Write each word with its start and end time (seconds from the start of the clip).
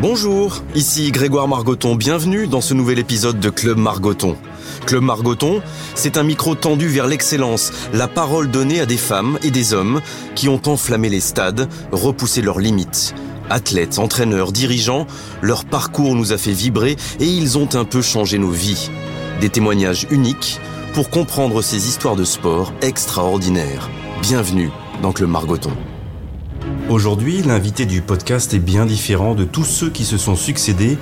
Bonjour, 0.00 0.62
ici 0.74 1.10
Grégoire 1.12 1.48
Margoton, 1.48 1.94
bienvenue 1.94 2.46
dans 2.46 2.60
ce 2.60 2.74
nouvel 2.74 2.98
épisode 2.98 3.40
de 3.40 3.48
Club 3.48 3.78
Margoton. 3.78 4.36
Club 4.86 5.02
Margoton, 5.02 5.62
c'est 5.94 6.18
un 6.18 6.22
micro 6.22 6.54
tendu 6.54 6.88
vers 6.88 7.06
l'excellence, 7.06 7.72
la 7.92 8.08
parole 8.08 8.50
donnée 8.50 8.80
à 8.80 8.86
des 8.86 8.96
femmes 8.96 9.38
et 9.42 9.50
des 9.50 9.72
hommes 9.72 10.00
qui 10.34 10.48
ont 10.48 10.60
enflammé 10.66 11.08
les 11.08 11.20
stades, 11.20 11.68
repoussé 11.92 12.42
leurs 12.42 12.58
limites. 12.58 13.14
Athlètes, 13.50 13.98
entraîneurs, 13.98 14.52
dirigeants, 14.52 15.06
leur 15.40 15.64
parcours 15.64 16.14
nous 16.14 16.32
a 16.32 16.38
fait 16.38 16.52
vibrer 16.52 16.96
et 17.20 17.26
ils 17.26 17.56
ont 17.56 17.68
un 17.74 17.84
peu 17.84 18.02
changé 18.02 18.38
nos 18.38 18.50
vies. 18.50 18.90
Des 19.40 19.48
témoignages 19.48 20.06
uniques 20.10 20.60
pour 20.92 21.10
comprendre 21.10 21.62
ces 21.62 21.88
histoires 21.88 22.16
de 22.16 22.24
sport 22.24 22.72
extraordinaires. 22.82 23.90
Bienvenue 24.22 24.70
dans 25.02 25.12
Club 25.12 25.30
Margoton. 25.30 25.72
Aujourd'hui, 26.90 27.40
l'invité 27.40 27.86
du 27.86 28.02
podcast 28.02 28.52
est 28.52 28.58
bien 28.58 28.84
différent 28.84 29.34
de 29.34 29.44
tous 29.44 29.64
ceux 29.64 29.88
qui 29.88 30.04
se 30.04 30.18
sont 30.18 30.36
succédés 30.36 30.98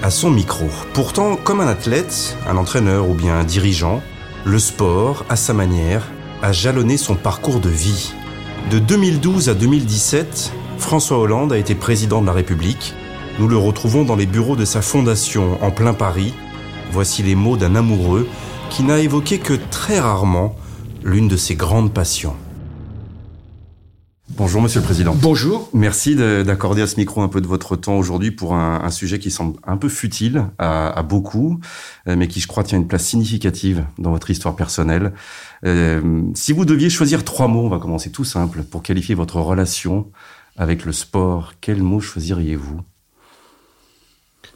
à 0.00 0.10
son 0.10 0.30
micro. 0.30 0.66
Pourtant, 0.92 1.34
comme 1.34 1.60
un 1.60 1.66
athlète, 1.66 2.38
un 2.46 2.56
entraîneur 2.56 3.08
ou 3.08 3.14
bien 3.14 3.40
un 3.40 3.42
dirigeant, 3.42 4.00
le 4.44 4.60
sport, 4.60 5.24
à 5.28 5.34
sa 5.34 5.52
manière, 5.52 6.06
a 6.40 6.52
jalonné 6.52 6.96
son 6.96 7.16
parcours 7.16 7.58
de 7.58 7.68
vie. 7.68 8.12
De 8.70 8.78
2012 8.78 9.48
à 9.48 9.54
2017, 9.54 10.52
François 10.78 11.18
Hollande 11.18 11.52
a 11.52 11.58
été 11.58 11.74
président 11.74 12.20
de 12.22 12.26
la 12.26 12.32
République. 12.32 12.94
Nous 13.40 13.48
le 13.48 13.56
retrouvons 13.56 14.04
dans 14.04 14.16
les 14.16 14.26
bureaux 14.26 14.56
de 14.56 14.64
sa 14.64 14.82
fondation 14.82 15.58
en 15.64 15.72
plein 15.72 15.94
Paris. 15.94 16.32
Voici 16.92 17.24
les 17.24 17.34
mots 17.34 17.56
d'un 17.56 17.74
amoureux 17.74 18.28
qui 18.70 18.84
n'a 18.84 19.00
évoqué 19.00 19.38
que 19.38 19.54
très 19.70 19.98
rarement 19.98 20.54
l'une 21.02 21.26
de 21.26 21.36
ses 21.36 21.56
grandes 21.56 21.92
passions. 21.92 22.36
Bonjour 24.36 24.60
Monsieur 24.60 24.80
le 24.80 24.84
Président. 24.84 25.14
Bonjour. 25.14 25.70
Merci 25.72 26.16
d'accorder 26.16 26.82
à 26.82 26.88
ce 26.88 26.96
micro 26.96 27.22
un 27.22 27.28
peu 27.28 27.40
de 27.40 27.46
votre 27.46 27.76
temps 27.76 27.96
aujourd'hui 27.96 28.32
pour 28.32 28.56
un, 28.56 28.90
sujet 28.90 29.20
qui 29.20 29.30
semble 29.30 29.60
un 29.64 29.76
peu 29.76 29.88
futile 29.88 30.46
à, 30.58 31.04
beaucoup, 31.04 31.60
euh, 32.08 32.16
mais 32.16 32.26
qui 32.26 32.40
je 32.40 32.48
crois 32.48 32.64
tient 32.64 32.78
une 32.78 32.88
place 32.88 33.04
significative 33.04 33.84
dans 33.96 34.10
votre 34.10 34.30
histoire 34.30 34.56
personnelle. 34.56 35.12
Euh, 35.64 36.22
si 36.34 36.52
vous 36.52 36.64
deviez 36.64 36.90
choisir 36.90 37.22
trois 37.22 37.46
mots, 37.46 37.64
on 37.64 37.68
va 37.68 37.78
commencer 37.78 38.10
tout 38.10 38.24
simple, 38.24 38.64
pour 38.64 38.82
qualifier 38.82 39.14
votre 39.14 39.40
relation 39.40 40.10
avec 40.56 40.84
le 40.84 40.92
sport, 40.92 41.52
quels 41.60 41.82
mots 41.82 42.00
choisiriez-vous? 42.00 42.80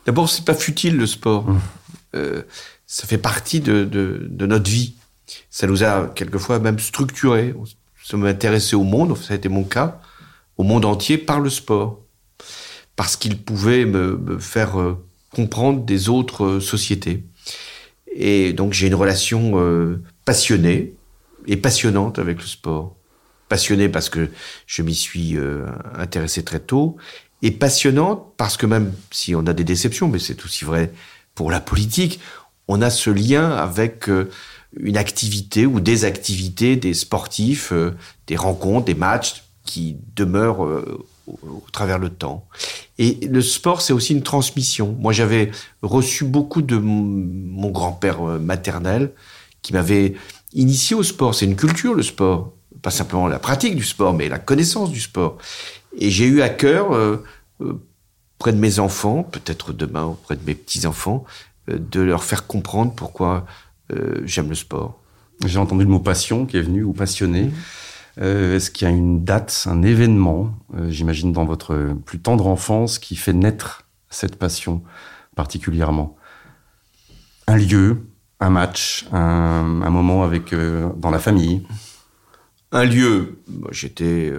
D'abord, 0.07 0.29
c'est 0.29 0.45
pas 0.45 0.55
futile 0.55 0.97
le 0.97 1.07
sport. 1.07 1.49
Mmh. 1.49 1.61
Euh, 2.17 2.43
ça 2.87 3.07
fait 3.07 3.19
partie 3.19 3.61
de, 3.61 3.85
de, 3.85 4.47
notre 4.47 4.69
vie. 4.69 4.95
Ça 5.51 5.69
nous 5.69 5.85
a 5.85 6.09
quelquefois 6.15 6.59
même 6.59 6.81
structuré. 6.81 7.55
Nous 7.57 7.67
sommes 8.09 8.25
intéressés 8.25 8.75
au 8.75 8.85
monde, 8.85 9.17
ça 9.19 9.35
a 9.35 9.37
été 9.37 9.51
mon 9.51 9.65
cas, 9.65 10.01
au 10.57 10.63
monde 10.63 10.87
entier 10.87 11.19
par 11.19 11.41
le 11.41 11.51
sport. 11.51 12.01
Parce 12.97 13.17
qu'il 13.17 13.41
pouvait 13.43 13.85
me, 13.85 14.39
faire 14.39 14.81
euh, 14.81 14.97
comprendre 15.35 15.85
des 15.85 16.09
autres 16.09 16.45
euh, 16.45 16.61
sociétés. 16.61 17.23
Et 18.13 18.53
donc 18.55 18.73
j'ai 18.73 18.87
une 18.87 18.95
relation 18.95 19.61
euh, 19.61 20.03
passionnée 20.25 20.95
et 21.47 21.57
passionnante 21.57 22.19
avec 22.19 22.39
le 22.41 22.47
sport. 22.47 22.97
Passionnée 23.49 23.89
parce 23.89 24.09
que 24.09 24.31
je 24.67 24.83
m'y 24.83 24.95
suis 24.95 25.39
intéressé 25.95 26.45
très 26.45 26.61
tôt 26.61 26.99
et 27.41 27.51
passionnante 27.51 28.35
parce 28.37 28.59
que 28.59 28.67
même 28.67 28.93
si 29.11 29.35
on 29.35 29.47
a 29.47 29.55
des 29.55 29.65
déceptions, 29.65 30.09
mais 30.09 30.19
c'est 30.19 30.45
aussi 30.45 30.67
vrai 30.67 30.93
pour 31.35 31.51
la 31.51 31.61
politique, 31.61 32.21
on 32.67 32.83
a 32.83 32.91
ce 32.91 33.09
lien 33.09 33.51
avec 33.51 34.11
une 34.77 34.97
activité 34.97 35.67
ou 35.67 35.81
des 35.81 36.05
activités 36.05 36.77
des 36.77 36.95
sportifs, 36.95 37.73
euh, 37.73 37.95
des 38.27 38.37
rencontres, 38.37 38.87
des 38.87 38.95
matchs 38.95 39.45
qui 39.65 39.97
demeurent 40.17 40.65
euh, 40.65 41.05
au, 41.27 41.63
travers 41.73 41.99
le 41.99 42.11
temps. 42.11 42.47
Et 42.99 43.27
le 43.27 43.41
sport, 43.41 43.81
c'est 43.81 43.93
aussi 43.93 44.13
une 44.13 44.23
transmission. 44.23 44.97
Moi, 44.99 45.13
j'avais 45.13 45.51
reçu 45.83 46.25
beaucoup 46.25 46.63
de 46.63 46.77
mon 46.77 47.71
grand-père 47.71 48.23
maternel 48.23 49.13
qui 49.63 49.73
m'avait 49.73 50.15
initié 50.55 50.97
au 50.97 51.03
sport. 51.03 51.35
C'est 51.35 51.45
une 51.45 51.57
culture, 51.57 51.95
le 51.95 52.03
sport. 52.03 52.53
Pas 52.81 52.91
simplement 52.91 53.29
la 53.29 53.39
pratique 53.39 53.77
du 53.77 53.85
sport, 53.85 54.15
mais 54.15 54.29
la 54.29 54.39
connaissance 54.39 54.91
du 54.91 55.01
sport. 55.01 55.39
Et 55.99 56.11
j'ai 56.11 56.27
eu 56.27 56.41
à 56.43 56.49
cœur, 56.49 56.95
euh, 57.61 57.81
près 58.39 58.53
de 58.53 58.59
mes 58.59 58.79
enfants, 58.79 59.23
peut-être 59.23 59.73
demain 59.73 60.05
auprès 60.05 60.37
de 60.37 60.45
mes 60.47 60.55
petits-enfants, 60.55 61.25
euh, 61.69 61.79
de 61.79 62.01
leur 62.01 62.25
faire 62.25 62.47
comprendre 62.47 62.93
pourquoi 62.95 63.35
euh, 63.37 63.41
j'aime 64.25 64.49
le 64.49 64.55
sport. 64.55 65.01
J'ai 65.45 65.59
entendu 65.59 65.85
le 65.85 65.91
mot 65.91 66.01
passion 66.01 66.47
qui 66.47 66.57
est 66.57 66.63
venu, 66.63 66.83
ou 66.83 66.93
passionné. 66.93 67.51
Euh, 68.21 68.57
est-ce 68.57 68.71
qu'il 68.71 68.89
y 68.89 68.91
a 68.91 68.95
une 68.95 69.25
date, 69.25 69.67
un 69.67 69.83
événement, 69.83 70.55
j'imagine 70.89 71.33
dans 71.33 71.45
votre 71.45 71.95
plus 72.05 72.19
tendre 72.19 72.47
enfance, 72.49 72.99
qui 72.99 73.17
fait 73.17 73.33
naître 73.33 73.85
cette 74.11 74.37
passion 74.37 74.83
particulièrement? 75.37 76.17
Un 77.47 77.57
lieu, 77.57 78.03
un 78.41 78.51
match, 78.51 79.07
un, 79.13 79.63
moment 79.63 80.25
avec 80.25 80.55
dans 80.55 81.11
la 81.11 81.19
famille? 81.19 81.67
Un 82.73 82.85
lieu, 82.85 83.41
j'étais 83.71 84.33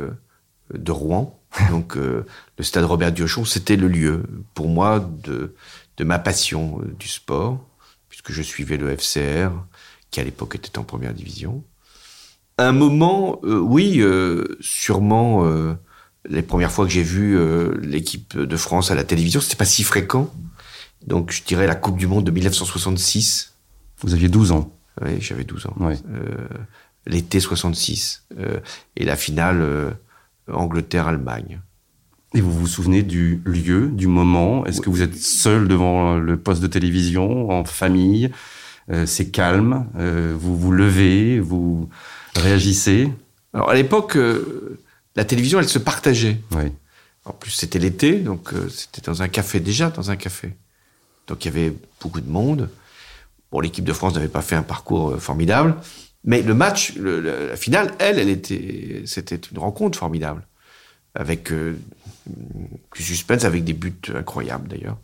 de 0.74 0.92
Rouen, 0.92 1.40
donc 1.72 1.96
le 1.96 2.26
stade 2.60 2.84
Robert 2.84 3.14
Diochon, 3.14 3.46
c'était 3.46 3.78
le 3.78 3.88
lieu 3.88 4.24
pour 4.54 4.68
moi 4.68 5.00
de 5.00 5.56
de 6.00 6.04
ma 6.04 6.18
passion 6.18 6.80
euh, 6.82 6.96
du 6.98 7.08
sport, 7.08 7.60
je 8.34 8.42
suivais 8.42 8.78
le 8.78 8.96
FCR, 8.96 9.52
qui 10.12 10.20
à 10.20 10.24
l'époque 10.24 10.56
était 10.56 10.78
en 10.78 10.84
première 10.84 11.14
division. 11.14 11.64
Un 12.58 12.72
moment, 12.72 13.40
euh, 13.44 13.60
oui, 13.60 14.00
euh, 14.00 14.58
sûrement 14.60 15.46
les 16.28 16.42
premières 16.42 16.72
fois 16.72 16.86
que 16.86 16.92
j'ai 16.92 17.04
vu 17.04 17.38
l'équipe 17.82 18.38
de 18.38 18.58
France 18.58 18.92
à 18.92 18.96
la 18.96 19.04
télévision, 19.04 19.40
c'était 19.40 19.56
pas 19.56 19.66
si 19.66 19.84
fréquent. 19.84 20.32
Donc 21.06 21.32
je 21.32 21.44
dirais 21.44 21.66
la 21.66 21.76
Coupe 21.76 21.98
du 21.98 22.08
Monde 22.08 22.26
de 22.26 22.32
1966. 22.32 23.56
Vous 24.02 24.14
aviez 24.14 24.28
12 24.28 24.52
ans. 24.52 24.72
Oui, 25.02 25.22
j'avais 25.22 25.46
12 25.46 25.68
ans. 25.68 25.76
L'été 27.08 27.40
66. 27.40 28.28
et 28.98 29.06
la 29.06 29.16
finale 29.16 29.96
Angleterre-Allemagne. 30.52 31.62
Et 32.36 32.42
vous 32.42 32.52
vous 32.52 32.68
souvenez 32.68 33.02
du 33.02 33.42
lieu, 33.46 33.88
du 33.88 34.06
moment? 34.06 34.66
Est-ce 34.66 34.82
que 34.82 34.90
vous 34.90 35.02
êtes 35.02 35.18
seul 35.18 35.68
devant 35.68 36.16
le 36.16 36.38
poste 36.38 36.62
de 36.62 36.68
télévision, 36.68 37.50
en 37.50 37.66
famille? 37.66 38.30
Euh, 38.92 39.08
C'est 39.08 39.32
calme 39.32 39.88
euh, 39.98 40.36
Vous 40.40 40.56
vous 40.56 40.72
levez 40.72 41.40
Vous 41.40 41.90
réagissez? 42.36 43.12
Alors 43.54 43.72
à 43.72 43.74
l'époque, 43.74 44.16
euh, 44.16 44.80
la 45.16 45.26
télévision, 45.26 45.60
elle 45.60 45.68
se 45.68 45.80
partageait. 45.80 46.40
Oui. 46.52 46.72
En 47.26 47.34
plus, 47.34 47.52
c'était 47.52 47.80
l'été, 47.80 48.20
donc 48.20 48.52
c'était 48.70 49.02
dans 49.02 49.22
un 49.24 49.28
café 49.28 49.60
déjà, 49.60 49.90
dans 49.90 50.12
un 50.12 50.16
café. 50.16 50.54
Donc 51.28 51.46
il 51.46 51.48
y 51.48 51.52
avait 51.52 51.74
beaucoup 52.02 52.22
de 52.22 52.30
monde. 52.30 52.70
Bon, 53.52 53.60
l'équipe 53.60 53.86
de 53.86 53.94
France 53.94 54.14
n'avait 54.14 54.28
pas 54.28 54.42
fait 54.42 54.56
un 54.56 54.64
parcours 54.64 55.20
formidable, 55.20 55.76
mais 56.24 56.42
le 56.42 56.54
match, 56.54 56.94
la 56.96 57.56
finale, 57.56 57.94
elle, 58.00 58.20
elle 58.20 58.30
était, 58.30 59.04
c'était 59.06 59.36
une 59.52 59.60
rencontre 59.60 59.98
formidable 59.98 60.48
avec 61.16 61.52
du 61.52 63.04
suspense 63.04 63.44
avec 63.44 63.64
des 63.64 63.74
buts 63.74 63.94
incroyables 64.14 64.68
d'ailleurs. 64.68 64.98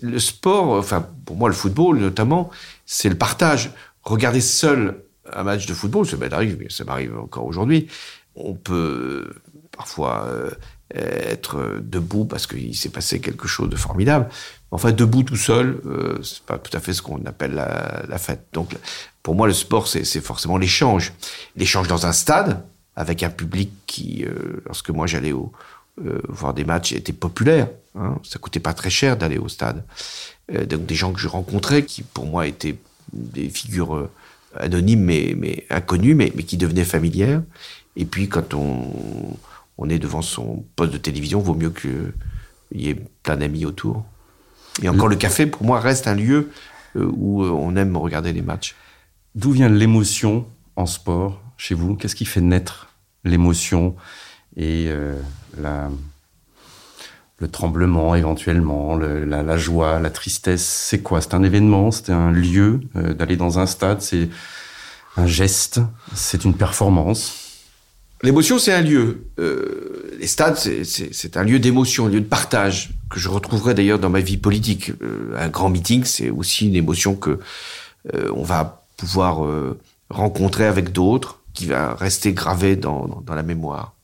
Le 0.00 0.18
sport, 0.18 0.70
enfin 0.70 1.06
pour 1.24 1.36
moi 1.36 1.48
le 1.48 1.54
football 1.54 1.98
notamment, 1.98 2.50
c'est 2.86 3.08
le 3.08 3.16
partage. 3.16 3.70
Regarder 4.02 4.40
seul 4.40 5.02
un 5.32 5.42
match 5.42 5.66
de 5.66 5.74
football, 5.74 6.06
ça 6.06 6.16
m'arrive, 6.16 6.66
ça 6.68 6.84
m'arrive 6.84 7.18
encore 7.18 7.46
aujourd'hui. 7.46 7.88
On 8.36 8.54
peut 8.54 9.32
parfois 9.76 10.26
euh, 10.28 10.50
être 10.94 11.78
debout 11.80 12.24
parce 12.24 12.46
qu'il 12.46 12.76
s'est 12.76 12.90
passé 12.90 13.20
quelque 13.20 13.48
chose 13.48 13.68
de 13.68 13.76
formidable. 13.76 14.28
Enfin, 14.70 14.92
debout 14.92 15.22
tout 15.22 15.36
seul, 15.36 15.80
euh, 15.86 16.20
c'est 16.22 16.42
pas 16.42 16.58
tout 16.58 16.76
à 16.76 16.80
fait 16.80 16.92
ce 16.92 17.02
qu'on 17.02 17.24
appelle 17.26 17.54
la, 17.54 18.18
fête. 18.18 18.46
Donc, 18.52 18.76
pour 19.22 19.34
moi, 19.34 19.46
le 19.46 19.52
sport, 19.52 19.88
c'est 19.88 20.04
forcément 20.20 20.58
l'échange. 20.58 21.12
L'échange 21.56 21.88
dans 21.88 22.06
un 22.06 22.12
stade 22.12 22.64
avec 22.96 23.22
un 23.22 23.30
public 23.30 23.70
qui, 23.86 24.24
euh, 24.24 24.62
lorsque 24.66 24.90
moi 24.90 25.06
j'allais 25.06 25.32
euh, 25.32 26.20
voir 26.28 26.54
des 26.54 26.64
matchs 26.64 26.92
étaient 26.92 27.12
populaires. 27.12 27.68
Hein. 27.94 28.18
Ça 28.24 28.40
coûtait 28.40 28.58
pas 28.58 28.74
très 28.74 28.90
cher 28.90 29.16
d'aller 29.16 29.38
au 29.38 29.48
stade. 29.48 29.84
Euh, 30.52 30.66
donc 30.66 30.86
des 30.86 30.96
gens 30.96 31.12
que 31.12 31.20
je 31.20 31.28
rencontrais, 31.28 31.84
qui 31.84 32.02
pour 32.02 32.26
moi 32.26 32.48
étaient 32.48 32.76
des 33.12 33.48
figures 33.48 33.94
euh, 33.94 34.10
anonymes 34.56 35.04
mais, 35.04 35.34
mais 35.38 35.64
inconnues, 35.70 36.16
mais, 36.16 36.32
mais 36.34 36.42
qui 36.42 36.56
devenaient 36.56 36.84
familières. 36.84 37.42
Et 37.94 38.06
puis 38.06 38.28
quand 38.28 38.54
on, 38.54 38.92
on 39.78 39.88
est 39.88 40.00
devant 40.00 40.22
son 40.22 40.64
poste 40.74 40.92
de 40.92 40.98
télévision, 40.98 41.38
vaut 41.38 41.54
mieux 41.54 41.70
qu'il 41.70 42.12
y 42.72 42.88
ait 42.88 43.00
plein 43.22 43.36
d'amis 43.36 43.64
autour. 43.64 44.04
Et 44.82 44.88
encore, 44.88 45.06
le 45.06 45.14
café, 45.14 45.46
pour 45.46 45.62
moi, 45.62 45.78
reste 45.78 46.08
un 46.08 46.16
lieu 46.16 46.50
où 46.96 47.44
on 47.44 47.76
aime 47.76 47.96
regarder 47.96 48.32
les 48.32 48.42
matchs. 48.42 48.74
D'où 49.36 49.52
vient 49.52 49.68
l'émotion 49.68 50.46
en 50.74 50.86
sport? 50.86 51.43
Chez 51.56 51.74
vous 51.74 51.94
Qu'est-ce 51.94 52.14
qui 52.14 52.24
fait 52.24 52.40
naître 52.40 52.88
l'émotion 53.24 53.96
et 54.56 54.86
euh, 54.88 55.18
le 57.40 57.48
tremblement 57.48 58.14
éventuellement, 58.14 58.96
la, 58.96 59.56
joie, 59.56 59.98
la 59.98 60.10
tristesse, 60.10 60.64
c'est 60.64 61.00
quoi? 61.00 61.20
C'est 61.20 61.34
un 61.34 61.42
événement, 61.42 61.90
c'est 61.90 62.10
un 62.10 62.30
lieu 62.30 62.80
euh, 62.96 63.12
d'aller 63.14 63.36
dans 63.36 63.58
un 63.58 63.66
stade, 63.66 64.00
c'est 64.00 64.28
un 65.16 65.26
geste, 65.26 65.80
c'est 66.14 66.44
une 66.44 66.54
performance? 66.54 67.40
L'émotion, 68.22 68.58
c'est 68.58 68.72
un 68.72 68.80
lieu. 68.80 69.26
Euh, 69.38 70.16
les 70.18 70.28
stades, 70.28 70.56
c'est 70.56 71.36
un 71.36 71.42
lieu 71.42 71.58
d'émotion, 71.58 72.06
un 72.06 72.08
lieu 72.08 72.20
de 72.20 72.26
partage, 72.26 72.94
que 73.10 73.18
je 73.18 73.28
retrouverai 73.28 73.74
d'ailleurs 73.74 73.98
dans 73.98 74.08
ma 74.08 74.20
vie 74.20 74.38
politique. 74.38 74.92
Un 75.36 75.48
grand 75.48 75.68
meeting, 75.68 76.04
c'est 76.04 76.30
aussi 76.30 76.68
une 76.68 76.76
émotion 76.76 77.16
que 77.16 77.40
on 78.12 78.42
va 78.42 78.86
pouvoir 78.96 79.42
rencontrer 80.08 80.64
avec 80.64 80.92
d'autres, 80.92 81.40
qui 81.54 81.66
va 81.66 81.94
rester 81.94 82.32
gravée 82.32 82.76
dans, 82.76 83.06
dans, 83.06 83.20
dans 83.20 83.34
la 83.34 83.42
mémoire. 83.42 83.94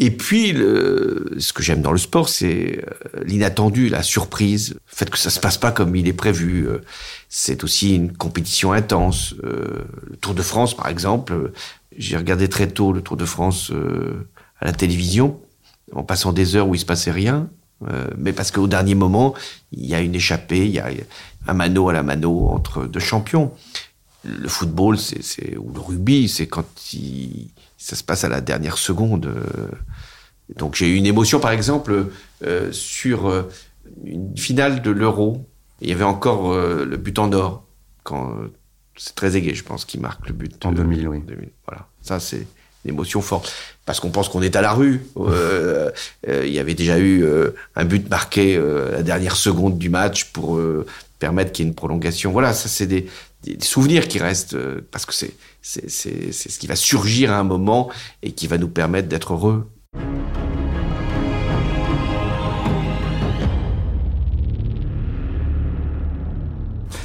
Et 0.00 0.12
puis, 0.12 0.52
le, 0.52 1.34
ce 1.38 1.52
que 1.52 1.60
j'aime 1.60 1.82
dans 1.82 1.90
le 1.90 1.98
sport, 1.98 2.28
c'est 2.28 2.84
euh, 2.86 3.24
l'inattendu, 3.24 3.88
la 3.88 4.04
surprise, 4.04 4.74
le 4.74 4.80
fait 4.86 5.10
que 5.10 5.18
ça 5.18 5.28
se 5.28 5.40
passe 5.40 5.58
pas 5.58 5.72
comme 5.72 5.96
il 5.96 6.06
est 6.06 6.12
prévu. 6.12 6.68
Euh, 6.68 6.78
c'est 7.28 7.64
aussi 7.64 7.96
une 7.96 8.16
compétition 8.16 8.72
intense. 8.72 9.34
Euh, 9.42 9.84
le 10.08 10.16
Tour 10.16 10.34
de 10.34 10.42
France, 10.42 10.76
par 10.76 10.86
exemple, 10.86 11.50
j'ai 11.96 12.16
regardé 12.16 12.48
très 12.48 12.68
tôt 12.68 12.92
le 12.92 13.02
Tour 13.02 13.16
de 13.16 13.24
France 13.24 13.72
à 14.60 14.64
la 14.64 14.72
télévision, 14.72 15.40
en 15.92 16.04
passant 16.04 16.32
des 16.32 16.54
heures 16.54 16.68
où 16.68 16.76
il 16.76 16.78
se 16.78 16.86
passait 16.86 17.10
rien, 17.10 17.48
mais 18.16 18.32
parce 18.32 18.52
qu'au 18.52 18.68
dernier 18.68 18.94
moment, 18.94 19.34
il 19.72 19.86
y 19.86 19.94
a 19.94 20.00
une 20.00 20.14
échappée, 20.14 20.64
il 20.66 20.72
y 20.72 20.78
a 20.78 20.90
un 21.48 21.54
mano 21.54 21.88
à 21.88 21.92
la 21.92 22.04
mano 22.04 22.48
entre 22.48 22.86
deux 22.86 23.00
champions. 23.00 23.52
Le 24.28 24.48
football, 24.48 24.98
c'est 24.98 25.56
ou 25.56 25.72
le 25.72 25.80
rugby, 25.80 26.28
c'est 26.28 26.46
quand 26.46 26.92
il, 26.92 27.48
ça 27.76 27.96
se 27.96 28.04
passe 28.04 28.24
à 28.24 28.28
la 28.28 28.40
dernière 28.40 28.78
seconde. 28.78 29.26
Euh. 29.26 29.68
Donc 30.56 30.74
j'ai 30.74 30.88
eu 30.88 30.94
une 30.94 31.06
émotion, 31.06 31.40
par 31.40 31.50
exemple, 31.50 32.06
euh, 32.44 32.72
sur 32.72 33.28
euh, 33.28 33.50
une 34.04 34.36
finale 34.36 34.82
de 34.82 34.90
l'Euro. 34.90 35.46
Il 35.80 35.88
y 35.88 35.92
avait 35.92 36.04
encore 36.04 36.52
euh, 36.52 36.84
le 36.84 36.96
but 36.96 37.18
en 37.18 37.32
or. 37.32 37.64
Quand 38.02 38.34
c'est 38.96 39.14
très 39.14 39.36
aigué, 39.36 39.54
je 39.54 39.62
pense, 39.62 39.84
qui 39.84 39.98
marque 39.98 40.26
le 40.26 40.32
but. 40.32 40.64
En 40.64 40.72
2000, 40.72 41.08
oui. 41.08 41.20
2000. 41.26 41.50
Voilà, 41.66 41.86
ça 42.00 42.18
c'est 42.18 42.46
une 42.84 42.90
émotion 42.90 43.20
forte. 43.20 43.52
Parce 43.84 44.00
qu'on 44.00 44.10
pense 44.10 44.28
qu'on 44.28 44.42
est 44.42 44.56
à 44.56 44.62
la 44.62 44.72
rue. 44.72 45.02
Il 46.26 46.48
y 46.52 46.58
avait 46.58 46.74
déjà 46.74 46.98
eu 46.98 47.24
un 47.76 47.84
but 47.84 48.08
marqué 48.08 48.56
à 48.56 48.92
la 48.92 49.02
dernière 49.02 49.36
seconde 49.36 49.78
du 49.78 49.90
match 49.90 50.32
pour 50.32 50.58
permettre 51.18 51.52
qu'il 51.52 51.64
y 51.64 51.68
ait 51.68 51.70
une 51.70 51.74
prolongation. 51.74 52.32
Voilà, 52.32 52.54
ça 52.54 52.68
c'est 52.68 52.86
des, 52.86 53.08
des, 53.42 53.58
souvenirs 53.60 54.08
qui 54.08 54.18
restent 54.18 54.56
parce 54.90 55.06
que 55.06 55.14
c'est 55.14 55.34
ce 55.62 56.58
qui 56.58 56.66
va 56.66 56.76
surgir 56.76 57.32
à 57.32 57.38
un 57.38 57.44
moment 57.44 57.90
et 58.22 58.32
qui 58.32 58.46
va 58.46 58.58
nous 58.58 58.68
permettre 58.68 59.08
d'être 59.08 59.32
heureux. 59.32 59.68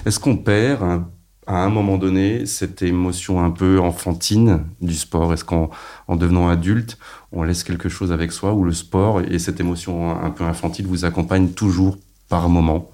Est-ce 0.06 0.20
qu'on 0.20 0.36
perd 0.36 1.06
à 1.48 1.64
un 1.64 1.70
moment 1.70 1.98
donné 1.98 2.46
cette 2.46 2.82
émotion 2.82 3.44
un 3.44 3.52
peu 3.52 3.80
enfantine 3.80 4.66
du 4.82 4.96
sport? 4.96 5.34
Est-ce 5.34 5.46
qu'en 5.46 5.70
en 6.08 6.18
devenant 6.18 6.50
adulte, 6.50 6.98
on 7.32 7.44
laisse 7.44 7.64
quelque 7.64 7.88
chose 7.88 8.12
avec 8.12 8.34
soi 8.34 8.54
ou 8.54 8.66
le 8.66 8.74
sport 8.74 9.22
et 9.22 9.40
cette 9.40 9.62
émotion 9.62 10.12
un 10.22 10.30
peu 10.30 10.44
infantile 10.44 10.88
vous 10.88 11.06
accompagne 11.06 11.50
toujours 11.50 11.98
par 12.28 12.50
moment? 12.50 12.93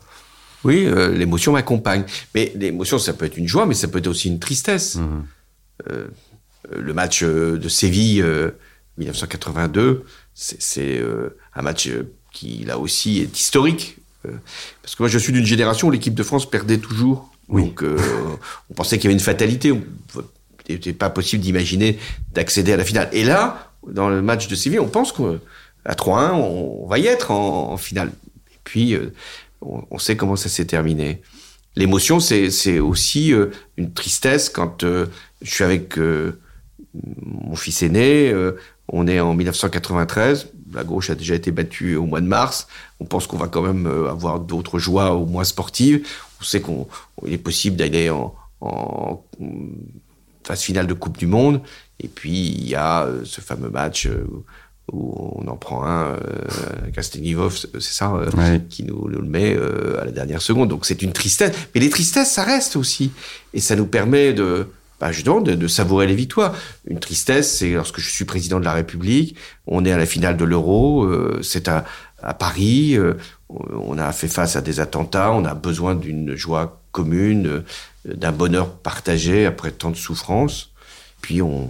Oui, 0.63 0.85
euh, 0.85 1.13
l'émotion 1.13 1.53
m'accompagne. 1.53 2.03
Mais 2.35 2.51
l'émotion, 2.55 2.99
ça 2.99 3.13
peut 3.13 3.25
être 3.25 3.37
une 3.37 3.47
joie, 3.47 3.65
mais 3.65 3.73
ça 3.73 3.87
peut 3.87 3.99
être 3.99 4.07
aussi 4.07 4.27
une 4.27 4.39
tristesse. 4.39 4.95
Mmh. 4.95 5.23
Euh, 5.89 6.07
le 6.75 6.93
match 6.93 7.23
euh, 7.23 7.57
de 7.57 7.69
Séville 7.69 8.23
1982, 8.97 10.05
c'est 10.33 11.01
un 11.55 11.61
match 11.61 11.89
qui 12.31 12.63
là 12.65 12.77
aussi 12.77 13.19
est 13.19 13.39
historique. 13.39 13.97
Parce 14.81 14.95
que 14.95 15.03
moi 15.03 15.07
je 15.07 15.17
suis 15.17 15.31
d'une 15.31 15.45
génération 15.45 15.87
où 15.87 15.91
l'équipe 15.91 16.13
de 16.13 16.23
France 16.23 16.49
perdait 16.49 16.77
toujours. 16.77 17.31
Oui. 17.47 17.63
Donc 17.63 17.83
on 18.69 18.73
pensait 18.73 18.97
qu'il 18.97 19.05
y 19.05 19.07
avait 19.07 19.13
une 19.13 19.23
fatalité. 19.23 19.69
Il 20.67 20.75
n'était 20.75 20.93
pas 20.93 21.09
possible 21.09 21.41
d'imaginer 21.41 21.97
d'accéder 22.33 22.73
à 22.73 22.77
la 22.77 22.83
finale. 22.83 23.09
Et 23.13 23.23
là, 23.23 23.71
dans 23.87 24.09
le 24.09 24.21
match 24.21 24.49
de 24.49 24.55
Séville, 24.55 24.81
on 24.81 24.89
pense 24.89 25.13
qu'à 25.13 25.93
3-1, 25.93 26.33
on 26.33 26.85
va 26.87 26.99
y 26.99 27.07
être 27.07 27.31
en, 27.31 27.71
en 27.71 27.77
finale. 27.77 28.11
Et 28.51 28.59
puis, 28.65 28.95
on, 29.61 29.97
sait 29.99 30.15
comment 30.15 30.35
ça 30.35 30.49
s'est 30.49 30.65
terminé. 30.65 31.21
L'émotion, 31.75 32.19
c'est 32.19 32.79
aussi 32.79 33.33
euh, 33.33 33.47
une 33.77 33.93
tristesse 33.93 34.49
quand 34.49 34.83
euh, 34.83 35.05
je 35.41 35.53
suis 35.53 35.63
avec 35.63 35.97
euh, 35.97 36.39
mon 36.93 37.55
fils 37.55 37.83
aîné. 37.83 38.33
on 38.87 39.07
est 39.07 39.19
en 39.19 39.33
1993. 39.33 40.49
La 40.73 40.83
gauche 40.83 41.09
a 41.09 41.15
déjà 41.15 41.35
été 41.35 41.51
battue 41.51 41.95
au 41.95 42.05
mois 42.05 42.21
de 42.21 42.27
mars. 42.27 42.67
On 42.99 43.05
pense 43.05 43.27
qu'on 43.27 43.37
va 43.37 43.47
quand 43.47 43.61
même 43.61 43.87
avoir 44.07 44.39
d'autres 44.39 44.79
joies 44.79 45.13
au 45.13 45.25
moins 45.25 45.43
sportives. 45.43 46.07
On 46.41 46.43
sait 46.43 46.61
qu'il 46.61 47.33
est 47.33 47.37
possible 47.37 47.75
d'aller 47.75 48.09
en, 48.09 48.35
en, 48.61 49.23
phase 50.43 50.61
finale 50.61 50.87
de 50.87 50.93
Coupe 50.93 51.17
du 51.17 51.27
Monde. 51.27 51.61
Et 51.99 52.07
puis, 52.07 52.47
il 52.47 52.67
y 52.67 52.75
a 52.75 53.07
ce 53.23 53.41
fameux 53.41 53.69
match 53.69 54.07
où 54.91 55.33
on 55.35 55.47
en 55.47 55.55
prend 55.55 55.85
un, 55.85 56.13
euh, 56.13 56.17
Castelnivov, 56.93 57.55
c'est 57.57 57.81
ça, 57.81 58.13
euh, 58.13 58.29
ouais. 58.37 58.61
qui 58.69 58.83
nous, 58.83 59.07
nous, 59.09 59.21
le 59.21 59.27
met 59.27 59.55
euh, 59.55 60.01
à 60.01 60.05
la 60.05 60.11
dernière 60.11 60.41
seconde. 60.41 60.69
Donc 60.69 60.85
c'est 60.85 61.01
une 61.01 61.13
tristesse. 61.13 61.55
Mais 61.73 61.81
les 61.81 61.89
tristesses, 61.89 62.31
ça 62.31 62.43
reste 62.43 62.75
aussi. 62.75 63.11
Et 63.53 63.59
ça 63.59 63.75
nous 63.75 63.85
permet 63.85 64.33
de, 64.33 64.67
bah, 64.99 65.13
justement, 65.13 65.39
de, 65.39 65.55
de 65.55 65.67
savourer 65.67 66.07
les 66.07 66.15
victoires. 66.15 66.53
Une 66.85 66.99
tristesse, 66.99 67.57
c'est 67.57 67.71
lorsque 67.71 68.01
je 68.01 68.09
suis 68.09 68.25
président 68.25 68.59
de 68.59 68.65
la 68.65 68.73
République, 68.73 69.35
on 69.65 69.85
est 69.85 69.93
à 69.93 69.97
la 69.97 70.05
finale 70.05 70.35
de 70.35 70.43
l'Euro, 70.43 71.05
euh, 71.05 71.39
c'est 71.41 71.69
à, 71.69 71.85
à 72.21 72.33
Paris, 72.33 72.97
euh, 72.97 73.13
on 73.49 73.97
a 73.97 74.11
fait 74.11 74.27
face 74.27 74.57
à 74.57 74.61
des 74.61 74.81
attentats, 74.81 75.31
on 75.31 75.45
a 75.45 75.53
besoin 75.53 75.95
d'une 75.95 76.35
joie 76.35 76.81
commune, 76.91 77.47
euh, 77.47 77.63
d'un 78.05 78.33
bonheur 78.33 78.73
partagé 78.73 79.45
après 79.45 79.71
tant 79.71 79.89
de 79.89 79.95
souffrances. 79.95 80.71
Puis 81.21 81.41
on 81.41 81.69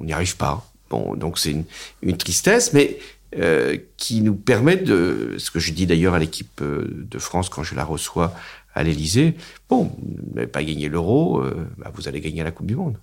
n'y 0.00 0.12
arrive 0.12 0.36
pas. 0.36 0.64
Bon, 0.90 1.14
donc 1.16 1.38
c'est 1.38 1.54
une, 2.02 2.16
tristesse, 2.16 2.72
mais 2.72 2.98
euh, 3.36 3.76
qui 3.96 4.22
nous 4.22 4.34
permet 4.34 4.76
de, 4.76 5.34
ce 5.38 5.50
que 5.50 5.58
je 5.58 5.72
dis 5.72 5.86
d'ailleurs 5.86 6.14
à 6.14 6.18
l'équipe 6.18 6.60
euh, 6.62 6.86
de 6.88 7.18
France 7.18 7.48
quand 7.48 7.64
je 7.64 7.74
la 7.74 7.84
reçois 7.84 8.34
à 8.74 8.82
l'Élysée, 8.82 9.34
bon, 9.68 9.90
vous 9.98 10.34
n'avez 10.34 10.46
pas 10.46 10.62
gagné 10.62 10.88
l'euro, 10.88 11.40
euh, 11.40 11.66
bah 11.78 11.90
vous 11.94 12.08
allez 12.08 12.20
gagner 12.20 12.44
la 12.44 12.50
Coupe 12.52 12.66
du 12.66 12.76
Monde. 12.76 12.98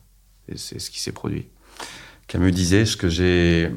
C'est 0.55 0.79
ce 0.79 0.89
qui 0.89 0.99
s'est 0.99 1.11
produit. 1.11 1.47
Camus 2.27 2.51
disait, 2.51 2.85
ce 2.85 2.95
que 2.95 3.09
j'ai 3.09 3.71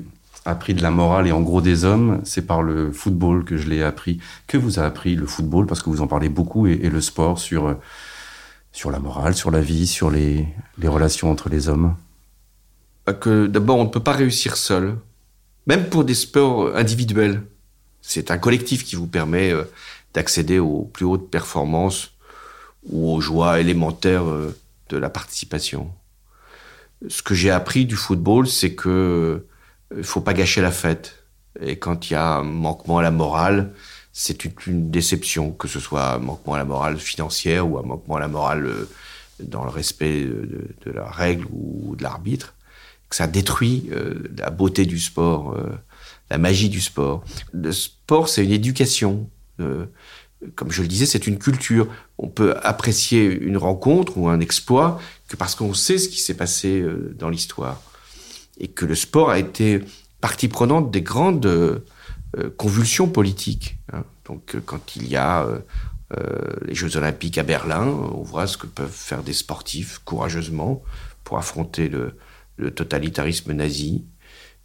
appris 0.45 0.75
de 0.75 0.83
la 0.83 0.91
morale 0.91 1.27
et 1.27 1.33
en 1.33 1.41
gros 1.41 1.61
des 1.61 1.85
hommes, 1.85 2.21
c'est 2.25 2.47
par 2.47 2.63
le 2.63 2.93
football 2.93 3.45
que 3.45 3.57
je 3.57 3.69
l'ai 3.69 3.83
appris. 3.83 4.21
Que 4.47 4.57
vous 4.57 4.79
a 4.79 4.85
appris 4.85 5.17
le 5.17 5.27
football, 5.27 5.67
parce 5.67 5.83
que 5.83 5.91
vous 5.91 6.01
en 6.01 6.07
parlez 6.07 6.29
beaucoup, 6.29 6.67
et, 6.67 6.77
le 6.77 7.01
sport 7.01 7.39
sur, 7.39 7.77
sur 8.73 8.91
la 8.91 9.01
morale, 9.01 9.35
sur 9.35 9.51
la 9.51 9.61
vie, 9.61 9.87
sur 9.87 10.11
les 10.11 10.47
relations 10.85 11.31
entre 11.31 11.49
les 11.49 11.69
hommes 11.69 11.97
que 13.13 13.47
d'abord 13.47 13.79
on 13.79 13.85
ne 13.85 13.89
peut 13.89 14.03
pas 14.03 14.13
réussir 14.13 14.57
seul, 14.57 14.97
même 15.67 15.89
pour 15.89 16.05
des 16.05 16.15
sports 16.15 16.75
individuels. 16.77 17.43
C'est 18.01 18.31
un 18.31 18.39
collectif 18.39 18.85
qui 18.85 18.97
vous 18.97 19.07
permet 19.07 19.53
euh, 19.53 19.65
d'accéder 20.15 20.59
aux 20.59 20.83
plus 20.83 21.05
hautes 21.05 21.31
performances 21.31 22.13
ou 22.85 23.13
aux 23.13 23.21
joies 23.21 23.61
élémentaires 23.61 24.29
euh, 24.29 24.57
de 24.89 24.97
la 24.97 25.11
participation. 25.11 25.91
Ce 27.09 27.23
que 27.23 27.35
j'ai 27.35 27.51
appris 27.51 27.85
du 27.85 27.97
football, 27.97 28.49
c'est 28.49 28.75
que 28.75 29.45
il 29.97 30.05
faut 30.05 30.21
pas 30.21 30.35
gâcher 30.35 30.61
la 30.61 30.71
fête. 30.71 31.25
Et 31.61 31.79
quand 31.79 32.11
il 32.11 32.15
y 32.15 32.17
a 32.17 32.37
un 32.37 32.43
manquement 32.43 32.99
à 32.99 33.03
la 33.03 33.11
morale, 33.11 33.73
c'est 34.13 34.45
une, 34.67 34.91
déception, 34.91 35.53
que 35.53 35.69
ce 35.69 35.79
soit 35.79 36.15
un 36.15 36.19
manquement 36.19 36.55
à 36.55 36.59
la 36.59 36.65
morale 36.65 36.99
financière 36.99 37.71
ou 37.71 37.79
un 37.79 37.83
manquement 37.83 38.17
à 38.17 38.21
la 38.21 38.29
morale 38.29 38.67
euh, 38.67 38.89
dans 39.41 39.65
le 39.65 39.71
respect 39.71 40.25
de, 40.25 40.91
la 40.91 41.05
règle 41.05 41.47
ou 41.53 41.95
de 41.97 42.03
l'arbitre 42.03 42.55
ça 43.11 43.27
détruit 43.27 43.89
euh, 43.93 44.15
la 44.37 44.51
beauté 44.51 44.85
du 44.85 44.99
sport, 44.99 45.55
euh, 45.55 45.71
la 46.31 46.39
magie 46.39 46.69
du 46.69 46.81
sport. 46.81 47.25
Le 47.53 47.73
sport, 47.73 48.29
c'est 48.29 48.45
une 48.45 48.51
éducation. 48.51 49.31
Euh, 49.61 49.87
comme 50.55 50.71
je 50.71 50.83
le 50.83 50.89
disais, 50.89 51.07
c'est 51.07 51.27
une 51.27 51.39
culture. 51.39 51.89
On 52.19 52.29
peut 52.29 52.57
apprécier 52.63 53.25
une 53.25 53.57
rencontre 53.57 54.19
ou 54.19 54.29
un 54.29 54.41
exploit 54.41 55.01
que 55.29 55.37
parce 55.37 55.55
qu'on 55.55 55.75
sait 55.75 55.99
ce 55.99 56.09
qui 56.09 56.21
s'est 56.21 56.37
passé 56.37 56.85
dans 57.15 57.31
l'histoire. 57.31 57.81
Et 58.59 58.69
que 58.69 58.85
le 58.85 58.95
sport 58.95 59.31
a 59.31 59.39
été 59.39 59.81
partie 60.21 60.49
prenante 60.49 60.91
des 60.91 61.01
grandes 61.01 61.83
convulsions 62.59 63.09
politiques. 63.09 63.79
Hein. 63.93 64.05
Donc 64.27 64.57
quand 64.67 64.95
il 64.97 65.09
y 65.09 65.17
a 65.17 65.49
les 66.67 66.75
Jeux 66.75 66.97
olympiques 66.97 67.39
à 67.39 67.43
Berlin, 67.43 67.87
on 67.87 68.23
voit 68.23 68.47
ce 68.47 68.59
que 68.59 68.67
peuvent 68.67 68.91
faire 68.93 69.23
des 69.23 69.33
sportifs 69.33 70.01
courageusement 70.05 70.83
pour 71.25 71.39
affronter 71.39 71.89
le, 71.89 72.15
le 72.57 72.71
totalitarisme 72.71 73.53
nazi. 73.53 74.05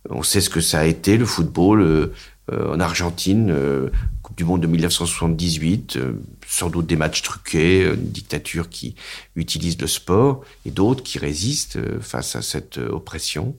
On 0.10 0.24
sait 0.24 0.42
ce 0.42 0.50
que 0.50 0.62
ça 0.62 0.80
a 0.80 0.86
été 0.86 1.18
le 1.18 1.26
football 1.26 2.12
euh, 2.52 2.74
en 2.74 2.80
Argentine, 2.80 3.52
euh, 3.52 3.90
Coupe 4.24 4.36
du 4.36 4.44
Monde 4.44 4.62
de 4.62 4.68
1978, 4.68 5.98
euh, 5.98 6.14
sans 6.48 6.70
doute 6.70 6.88
des 6.88 6.96
matchs 6.96 7.22
truqués, 7.22 7.84
une 7.84 8.10
dictature 8.10 8.70
qui 8.70 8.96
utilise 9.36 9.80
le 9.80 9.88
sport 9.88 10.44
et 10.66 10.72
d'autres 10.72 11.04
qui 11.04 11.20
résistent 11.20 11.80
face 12.02 12.36
à 12.36 12.42
cette 12.42 12.78
oppression. 12.78 13.56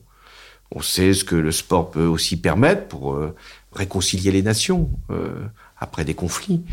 On 0.71 0.81
sait 0.81 1.13
ce 1.13 1.23
que 1.23 1.35
le 1.35 1.51
sport 1.51 1.91
peut 1.91 2.05
aussi 2.05 2.37
permettre 2.37 2.87
pour 2.87 3.19
réconcilier 3.73 4.31
les 4.31 4.41
nations 4.41 4.89
après 5.77 6.03
des 6.03 6.15
conflits. 6.15 6.63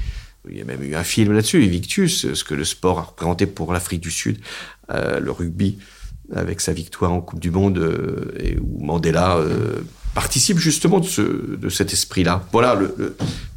Il 0.48 0.56
y 0.56 0.62
a 0.62 0.64
même 0.64 0.82
eu 0.82 0.94
un 0.94 1.04
film 1.04 1.34
là-dessus, 1.34 1.62
Evictus, 1.62 2.32
ce 2.32 2.44
que 2.44 2.54
le 2.54 2.64
sport 2.64 2.98
a 2.98 3.02
représenté 3.02 3.44
pour 3.46 3.74
l'Afrique 3.74 4.00
du 4.00 4.10
Sud, 4.10 4.40
le 4.88 5.30
rugby 5.30 5.78
avec 6.34 6.60
sa 6.60 6.72
victoire 6.72 7.12
en 7.12 7.20
Coupe 7.20 7.40
du 7.40 7.50
Monde, 7.50 7.78
euh, 7.78 8.56
où 8.60 8.84
Mandela 8.84 9.36
euh, 9.36 9.80
participe 10.14 10.58
justement 10.58 11.00
de, 11.00 11.06
ce, 11.06 11.22
de 11.22 11.68
cet 11.68 11.92
esprit-là. 11.92 12.44
Voilà, 12.52 12.78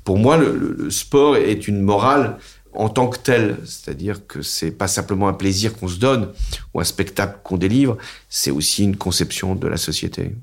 pour 0.03 0.17
moi, 0.17 0.37
le, 0.37 0.75
le, 0.77 0.89
sport 0.89 1.37
est 1.37 1.67
une 1.67 1.81
morale 1.81 2.37
en 2.75 2.89
tant 2.89 3.07
que 3.07 3.17
telle, 3.19 3.57
c'est-à-dire 3.65 4.25
que 4.25 4.41
c'est 4.41 4.71
pas 4.71 4.87
simplement 4.87 5.27
un 5.27 5.33
plaisir 5.33 5.73
qu'on 5.75 5.87
se 5.87 5.99
donne 5.99 6.29
ou 6.73 6.79
un 6.79 6.83
spectacle 6.83 7.39
qu'on 7.43 7.57
délivre, 7.57 7.97
c'est 8.29 8.51
aussi 8.51 8.83
une 8.83 8.95
conception 8.95 9.55
de 9.55 9.67
la 9.67 9.77
société. 9.77 10.33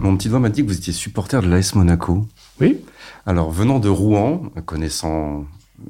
Mon 0.00 0.16
petit 0.16 0.28
doigt 0.28 0.40
m'a 0.40 0.48
dit 0.48 0.62
que 0.62 0.66
vous 0.66 0.76
étiez 0.76 0.92
supporter 0.92 1.42
de 1.42 1.48
l'AS 1.48 1.74
Monaco. 1.74 2.26
Oui. 2.60 2.80
Alors, 3.26 3.50
venant 3.50 3.78
de 3.78 3.88
Rouen, 3.88 4.50
connaissant 4.66 5.44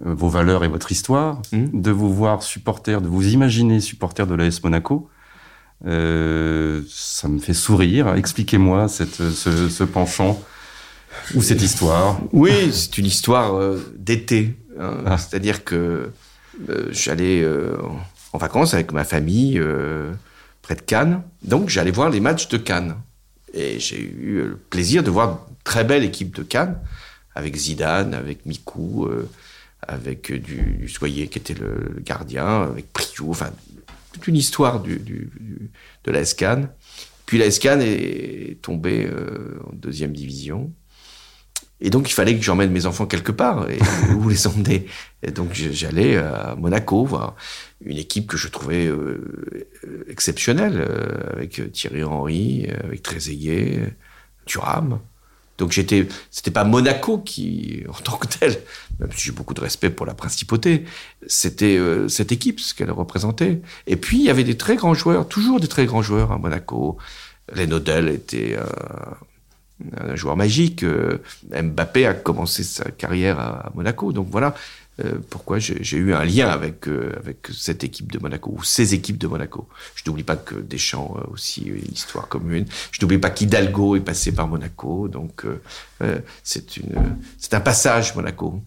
euh, 0.04 0.14
vos 0.14 0.28
valeurs 0.28 0.64
et 0.64 0.68
votre 0.68 0.92
histoire, 0.92 1.40
mmh. 1.52 1.80
de 1.80 1.90
vous 1.90 2.12
voir 2.12 2.42
supporter, 2.42 3.00
de 3.00 3.08
vous 3.08 3.28
imaginer 3.28 3.80
supporter 3.80 4.26
de 4.26 4.34
l'AS 4.34 4.62
Monaco, 4.62 5.08
euh, 5.86 6.82
ça 6.88 7.28
me 7.28 7.38
fait 7.38 7.54
sourire. 7.54 8.14
Expliquez-moi 8.14 8.88
cette, 8.88 9.30
ce, 9.30 9.68
ce, 9.68 9.84
penchant 9.84 10.40
ou 11.34 11.42
cette 11.42 11.62
histoire. 11.62 12.20
Oui, 12.32 12.72
c'est 12.72 12.98
une 12.98 13.06
histoire 13.06 13.54
euh, 13.54 13.78
d'été. 13.96 14.56
Hein. 14.78 15.04
Ah. 15.06 15.18
C'est-à-dire 15.18 15.64
que 15.64 16.10
euh, 16.68 16.88
j'allais 16.90 17.42
euh, 17.42 17.76
en 18.32 18.38
vacances 18.38 18.74
avec 18.74 18.92
ma 18.92 19.04
famille 19.04 19.58
euh, 19.58 20.12
près 20.62 20.74
de 20.74 20.82
Cannes. 20.82 21.22
Donc 21.42 21.68
j'allais 21.68 21.90
voir 21.90 22.10
les 22.10 22.20
matchs 22.20 22.48
de 22.48 22.58
Cannes. 22.58 22.96
Et 23.52 23.80
j'ai 23.80 24.00
eu 24.00 24.42
le 24.42 24.56
plaisir 24.56 25.02
de 25.02 25.10
voir 25.10 25.46
une 25.48 25.56
très 25.64 25.84
belle 25.84 26.04
équipe 26.04 26.34
de 26.34 26.42
Cannes, 26.42 26.78
avec 27.34 27.56
Zidane, 27.56 28.14
avec 28.14 28.46
Mikou, 28.46 29.06
euh, 29.06 29.28
avec 29.82 30.32
du, 30.32 30.60
du, 30.78 30.88
Soyer 30.88 31.28
qui 31.28 31.38
était 31.38 31.54
le 31.54 32.00
gardien, 32.00 32.62
avec 32.62 32.92
Priou, 32.92 33.30
enfin, 33.30 33.50
toute 34.12 34.26
une 34.26 34.36
histoire 34.36 34.80
du, 34.80 35.30
de 36.04 36.10
la 36.10 36.24
Cannes. 36.24 36.68
Puis 37.26 37.38
la 37.38 37.50
Cannes 37.50 37.82
est 37.82 38.60
tombée 38.62 39.06
euh, 39.06 39.60
en 39.68 39.72
deuxième 39.74 40.12
division. 40.12 40.72
Et 41.80 41.90
donc, 41.90 42.10
il 42.10 42.12
fallait 42.12 42.36
que 42.36 42.42
j'emmène 42.42 42.70
mes 42.70 42.86
enfants 42.86 43.06
quelque 43.06 43.32
part. 43.32 43.68
Et 43.70 43.78
où 44.14 44.28
les 44.28 44.46
emmener? 44.46 44.86
Et 45.22 45.30
donc, 45.30 45.54
j'allais 45.54 46.16
à 46.16 46.54
Monaco 46.58 47.04
voir 47.04 47.36
une 47.84 47.96
équipe 47.96 48.26
que 48.26 48.36
je 48.36 48.48
trouvais 48.48 48.86
euh, 48.86 49.66
exceptionnelle, 50.08 50.84
euh, 50.86 51.32
avec 51.32 51.72
Thierry 51.72 52.04
Henry, 52.04 52.68
avec 52.84 53.02
Trezeguet, 53.02 53.94
Thuram. 54.44 54.98
Donc, 55.56 55.72
j'étais, 55.72 56.06
c'était 56.30 56.50
pas 56.50 56.64
Monaco 56.64 57.18
qui, 57.18 57.82
en 57.88 58.00
tant 58.00 58.16
que 58.18 58.26
tel, 58.26 58.58
même 58.98 59.10
si 59.12 59.26
j'ai 59.26 59.32
beaucoup 59.32 59.54
de 59.54 59.60
respect 59.60 59.90
pour 59.90 60.04
la 60.04 60.14
principauté, 60.14 60.84
c'était 61.26 61.78
euh, 61.78 62.08
cette 62.08 62.32
équipe, 62.32 62.60
ce 62.60 62.74
qu'elle 62.74 62.90
représentait. 62.90 63.62
Et 63.86 63.96
puis, 63.96 64.18
il 64.18 64.24
y 64.24 64.30
avait 64.30 64.44
des 64.44 64.58
très 64.58 64.76
grands 64.76 64.94
joueurs, 64.94 65.26
toujours 65.28 65.60
des 65.60 65.68
très 65.68 65.86
grands 65.86 66.02
joueurs 66.02 66.32
à 66.32 66.38
Monaco. 66.38 66.98
Len 67.52 67.72
Odell 67.72 68.08
était 68.10 68.56
un 69.96 70.16
joueur 70.16 70.36
magique. 70.36 70.82
Euh, 70.82 71.18
Mbappé 71.50 72.06
a 72.06 72.14
commencé 72.14 72.62
sa 72.62 72.90
carrière 72.90 73.38
à, 73.38 73.70
Monaco. 73.74 74.12
Donc 74.12 74.28
voilà 74.30 74.54
euh, 75.04 75.14
pourquoi 75.30 75.58
j'ai 75.58 75.96
eu 75.96 76.12
un 76.12 76.24
lien 76.24 76.48
avec, 76.48 76.88
euh, 76.88 77.12
avec 77.16 77.48
cette 77.52 77.84
équipe 77.84 78.12
de 78.12 78.18
Monaco, 78.18 78.54
ou 78.56 78.62
ces 78.62 78.94
équipes 78.94 79.18
de 79.18 79.26
Monaco. 79.26 79.68
Je 79.94 80.02
n'oublie 80.06 80.24
pas 80.24 80.36
que 80.36 80.54
Deschamps 80.54 81.16
a 81.22 81.30
aussi 81.30 81.62
une 81.62 81.92
histoire 81.92 82.28
commune. 82.28 82.66
Je 82.92 83.00
n'oublie 83.00 83.18
pas 83.18 83.30
qu'Hidalgo 83.30 83.96
est 83.96 84.00
passé 84.00 84.32
par 84.32 84.48
Monaco. 84.48 85.08
Donc 85.08 85.46
c'est 86.42 87.54
un 87.54 87.60
passage, 87.60 88.14
Monaco. 88.14 88.60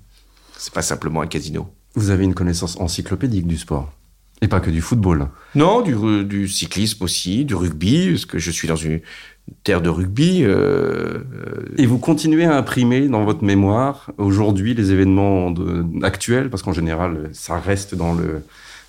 C'est 0.58 0.74
pas 0.74 0.82
simplement 0.82 1.22
un 1.22 1.28
casino. 1.28 1.74
Vous 1.96 2.10
avez 2.10 2.24
une 2.24 2.34
connaissance 2.34 2.80
encyclopédique 2.80 3.46
du 3.46 3.58
sport 3.58 3.92
et 4.42 4.48
pas 4.48 4.60
que 4.60 4.70
du 4.70 4.82
football. 4.82 5.30
Non, 5.56 5.82
du, 5.82 6.26
du 6.26 6.50
cyclisme 6.50 7.04
aussi, 7.04 7.46
du 7.46 7.56
rugby, 7.56 8.10
parce 8.10 8.26
que 8.26 8.40
je 8.40 8.52
suis 8.52 8.68
dans 8.68 8.76
une, 8.76 9.00
terre 9.64 9.82
de 9.82 9.90
rugby. 9.90 10.44
Euh, 10.44 11.20
et 11.78 11.86
vous 11.86 11.98
continuez 11.98 12.46
à 12.46 12.56
imprimer 12.56 13.08
dans 13.08 13.24
votre 13.24 13.44
mémoire 13.44 14.12
aujourd'hui 14.18 14.74
les 14.74 14.92
événements 14.92 15.52
de, 15.52 15.86
actuels, 16.04 16.50
parce 16.50 16.64
qu'en 16.64 16.74
général, 16.74 17.30
ça 17.34 17.60
reste 17.60 17.96
dans 17.96 18.14
le, 18.14 18.44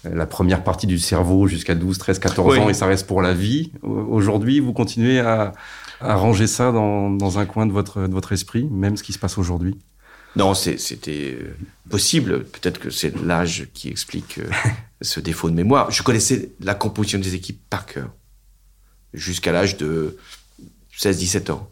la 0.05 0.27
première 0.27 0.63
partie 0.63 0.87
du 0.87 0.99
cerveau 0.99 1.47
jusqu'à 1.47 1.75
12, 1.75 1.99
13, 1.99 2.19
14 2.19 2.53
oui. 2.53 2.59
ans 2.61 2.69
et 2.69 2.75
ça 2.75 2.87
reste 2.87 3.07
pour 3.07 3.23
la 3.23 3.35
vie. 3.35 3.73
Aujourd'hui, 3.83 4.61
vous 4.61 4.73
continuez 4.73 5.21
à, 5.21 5.53
à 6.01 6.17
ranger 6.17 6.47
ça 6.47 6.73
dans, 6.73 7.11
dans, 7.11 7.39
un 7.39 7.47
coin 7.47 7.67
de 7.67 7.73
votre, 7.73 8.07
de 8.07 8.13
votre 8.13 8.33
esprit, 8.33 8.65
même 8.71 8.97
ce 8.97 9.03
qui 9.03 9.13
se 9.13 9.19
passe 9.19 9.39
aujourd'hui? 9.39 9.79
Non, 10.37 10.55
c'était 10.55 11.39
possible. 11.89 12.45
Peut-être 12.45 12.81
que 12.81 12.91
c'est 12.91 13.17
l'âge 13.23 13.69
qui 13.73 13.89
explique 13.89 14.41
ce 15.01 15.21
défaut 15.21 15.49
de 15.49 15.55
mémoire. 15.55 15.93
Je 15.93 16.03
connaissais 16.03 16.51
la 16.61 16.75
composition 16.75 17.21
des 17.21 17.35
équipes 17.37 17.61
par 17.71 17.87
cœur 17.87 18.11
jusqu'à 19.13 19.53
l'âge 19.53 19.77
de 19.77 20.17
16-17 20.99 21.53
ans. 21.53 21.69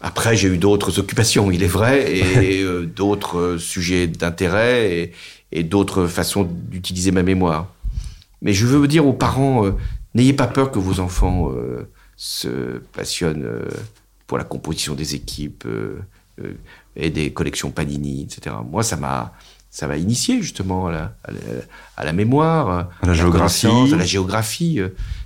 Après, 0.00 0.36
j'ai 0.36 0.48
eu 0.48 0.58
d'autres 0.58 0.98
occupations, 0.98 1.50
il 1.50 1.62
est 1.62 1.66
vrai, 1.66 2.16
et 2.16 2.62
euh, 2.62 2.86
d'autres 2.86 3.56
sujets 3.58 4.06
d'intérêt 4.06 4.92
et, 4.92 5.12
et 5.50 5.64
d'autres 5.64 6.06
façons 6.06 6.44
d'utiliser 6.44 7.10
ma 7.10 7.22
mémoire. 7.22 7.72
Mais 8.42 8.52
je 8.52 8.66
veux 8.66 8.86
dire 8.86 9.06
aux 9.06 9.12
parents, 9.12 9.66
euh, 9.66 9.72
n'ayez 10.14 10.32
pas 10.32 10.46
peur 10.46 10.70
que 10.70 10.78
vos 10.78 11.00
enfants 11.00 11.50
euh, 11.50 11.88
se 12.16 12.78
passionnent 12.92 13.44
euh, 13.44 13.68
pour 14.26 14.38
la 14.38 14.44
composition 14.44 14.94
des 14.94 15.14
équipes 15.14 15.64
euh, 15.66 16.00
et 16.96 17.10
des 17.10 17.32
collections 17.32 17.70
Panini, 17.70 18.22
etc. 18.22 18.56
Moi, 18.68 18.82
ça 18.82 18.96
m'a 18.96 19.32
ça 19.70 19.86
m'a 19.86 19.96
initié 19.96 20.40
justement 20.42 20.86
à 20.86 20.92
la, 20.92 21.16
à 21.24 21.32
la, 21.32 21.38
à 21.96 22.04
la 22.04 22.12
mémoire, 22.12 22.68
à 23.02 23.06
la, 23.06 23.14
géographie, 23.14 23.66
à 23.66 23.96
la 23.96 24.04
géographie. 24.04 24.80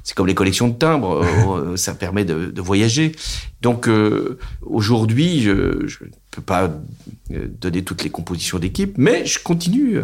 C'est 0.04 0.16
comme 0.16 0.26
les 0.26 0.34
collections 0.34 0.68
de 0.68 0.74
timbres, 0.74 1.24
euh, 1.56 1.76
ça 1.76 1.94
permet 1.94 2.24
de, 2.24 2.46
de, 2.46 2.60
voyager. 2.60 3.12
Donc 3.60 3.88
euh, 3.88 4.38
aujourd'hui, 4.62 5.42
je 5.42 5.50
ne 5.50 5.86
peux 6.30 6.42
pas 6.42 6.70
euh, 7.30 7.46
donner 7.60 7.84
toutes 7.84 8.02
les 8.02 8.10
compositions 8.10 8.58
d'équipe, 8.58 8.94
mais 8.98 9.24
je 9.26 9.38
continue 9.38 10.00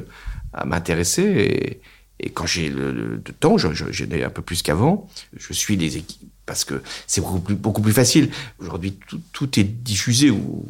à 0.53 0.65
m'intéresser 0.65 1.23
et, 1.23 1.81
et, 2.21 2.31
quand 2.31 2.47
j'ai 2.47 2.69
le, 2.69 2.93
le, 2.93 3.21
temps, 3.39 3.59
j'en 3.59 3.73
ai 3.73 4.25
un 4.25 4.31
peu 4.31 4.43
plus 4.43 4.63
qu'avant, 4.63 5.09
je 5.37 5.53
suis 5.53 5.77
les 5.77 5.97
équipes 5.97 6.31
parce 6.47 6.65
que 6.65 6.83
c'est 7.07 7.21
beaucoup 7.21 7.41
plus, 7.41 7.55
beaucoup 7.55 7.83
plus 7.83 7.93
facile. 7.93 8.31
Aujourd'hui, 8.59 8.99
tout, 9.07 9.21
tout 9.33 9.61
est 9.61 9.65
diffusé 9.65 10.31
ou 10.31 10.67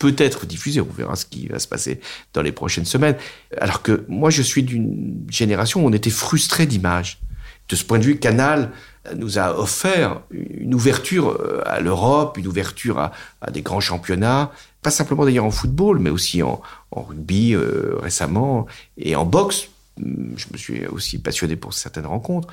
peut-être 0.00 0.46
diffusé. 0.46 0.80
On 0.80 0.88
verra 0.92 1.14
ce 1.14 1.26
qui 1.26 1.46
va 1.46 1.60
se 1.60 1.68
passer 1.68 2.00
dans 2.32 2.42
les 2.42 2.50
prochaines 2.50 2.86
semaines. 2.86 3.16
Alors 3.60 3.82
que 3.82 4.04
moi, 4.08 4.30
je 4.30 4.42
suis 4.42 4.64
d'une 4.64 5.24
génération 5.28 5.84
où 5.84 5.88
on 5.88 5.92
était 5.92 6.10
frustré 6.10 6.66
d'images. 6.66 7.20
De 7.68 7.76
ce 7.76 7.84
point 7.84 8.00
de 8.00 8.04
vue, 8.04 8.18
Canal 8.18 8.72
nous 9.14 9.38
a 9.38 9.56
offert 9.56 10.22
une 10.30 10.74
ouverture 10.74 11.28
euh, 11.28 11.62
à 11.66 11.80
l'Europe, 11.80 12.36
une 12.38 12.48
ouverture 12.48 12.98
à, 12.98 13.12
des 13.52 13.62
grands 13.62 13.80
championnats, 13.80 14.50
pas 14.82 14.90
simplement 14.90 15.24
d'ailleurs 15.24 15.44
en 15.44 15.50
football, 15.50 16.00
mais 16.00 16.10
aussi 16.10 16.42
en, 16.42 16.60
rugby 16.90 17.54
euh, 17.54 17.96
récemment 18.00 18.66
et 18.96 19.14
en 19.14 19.24
boxe. 19.24 19.68
Je 19.98 20.46
me 20.52 20.56
suis 20.56 20.86
aussi 20.86 21.18
passionné 21.18 21.56
pour 21.56 21.74
certaines 21.74 22.06
rencontres. 22.06 22.48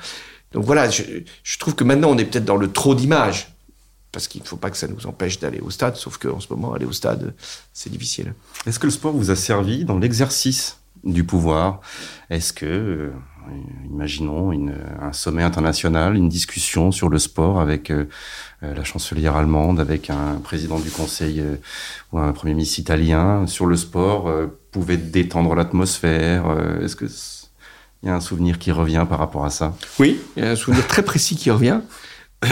Donc 0.52 0.64
voilà, 0.64 0.88
je, 0.88 1.02
je 1.42 1.58
trouve 1.58 1.74
que 1.74 1.84
maintenant 1.84 2.10
on 2.10 2.18
est 2.18 2.24
peut-être 2.24 2.44
dans 2.44 2.56
le 2.56 2.70
trop 2.70 2.94
d'images 2.94 3.48
parce 4.12 4.28
qu'il 4.28 4.42
ne 4.42 4.46
faut 4.46 4.56
pas 4.56 4.70
que 4.70 4.76
ça 4.76 4.88
nous 4.88 5.06
empêche 5.06 5.38
d'aller 5.38 5.60
au 5.60 5.70
stade, 5.70 5.96
sauf 5.96 6.18
qu'en 6.18 6.40
ce 6.40 6.52
moment, 6.52 6.72
aller 6.72 6.86
au 6.86 6.92
stade, 6.92 7.34
c'est 7.72 7.90
difficile. 7.90 8.34
Est-ce 8.66 8.78
que 8.78 8.86
le 8.86 8.92
sport 8.92 9.12
vous 9.12 9.30
a 9.30 9.36
servi 9.36 9.84
dans 9.84 9.98
l'exercice 9.98 10.78
du 11.04 11.24
pouvoir? 11.24 11.80
Est-ce 12.30 12.52
que, 12.52 12.66
euh, 12.66 13.10
imaginons 13.90 14.52
une, 14.52 14.74
un 15.00 15.12
sommet 15.12 15.42
international, 15.42 16.16
une 16.16 16.28
discussion 16.28 16.92
sur 16.92 17.08
le 17.08 17.18
sport 17.18 17.60
avec 17.60 17.90
euh, 17.90 18.74
la 18.74 18.84
chancelière 18.84 19.36
allemande, 19.36 19.80
avec 19.80 20.10
un 20.10 20.40
président 20.42 20.78
du 20.78 20.90
conseil 20.90 21.40
euh, 21.40 21.56
ou 22.12 22.18
un 22.18 22.32
premier 22.32 22.54
ministre 22.54 22.78
italien, 22.78 23.46
sur 23.46 23.66
le 23.66 23.76
sport, 23.76 24.28
euh, 24.28 24.46
pouvait 24.72 24.96
détendre 24.96 25.54
l'atmosphère 25.54 26.44
Est-ce 26.82 26.96
que 26.96 27.06
il 28.02 28.08
y 28.08 28.12
a 28.12 28.14
un 28.14 28.20
souvenir 28.20 28.58
qui 28.58 28.70
revient 28.70 29.04
par 29.08 29.18
rapport 29.18 29.44
à 29.44 29.50
ça? 29.50 29.74
Oui, 29.98 30.20
il 30.36 30.44
y 30.44 30.46
a 30.46 30.50
un 30.50 30.56
souvenir 30.56 30.86
très 30.86 31.02
précis 31.02 31.36
qui 31.36 31.50
revient. 31.50 31.80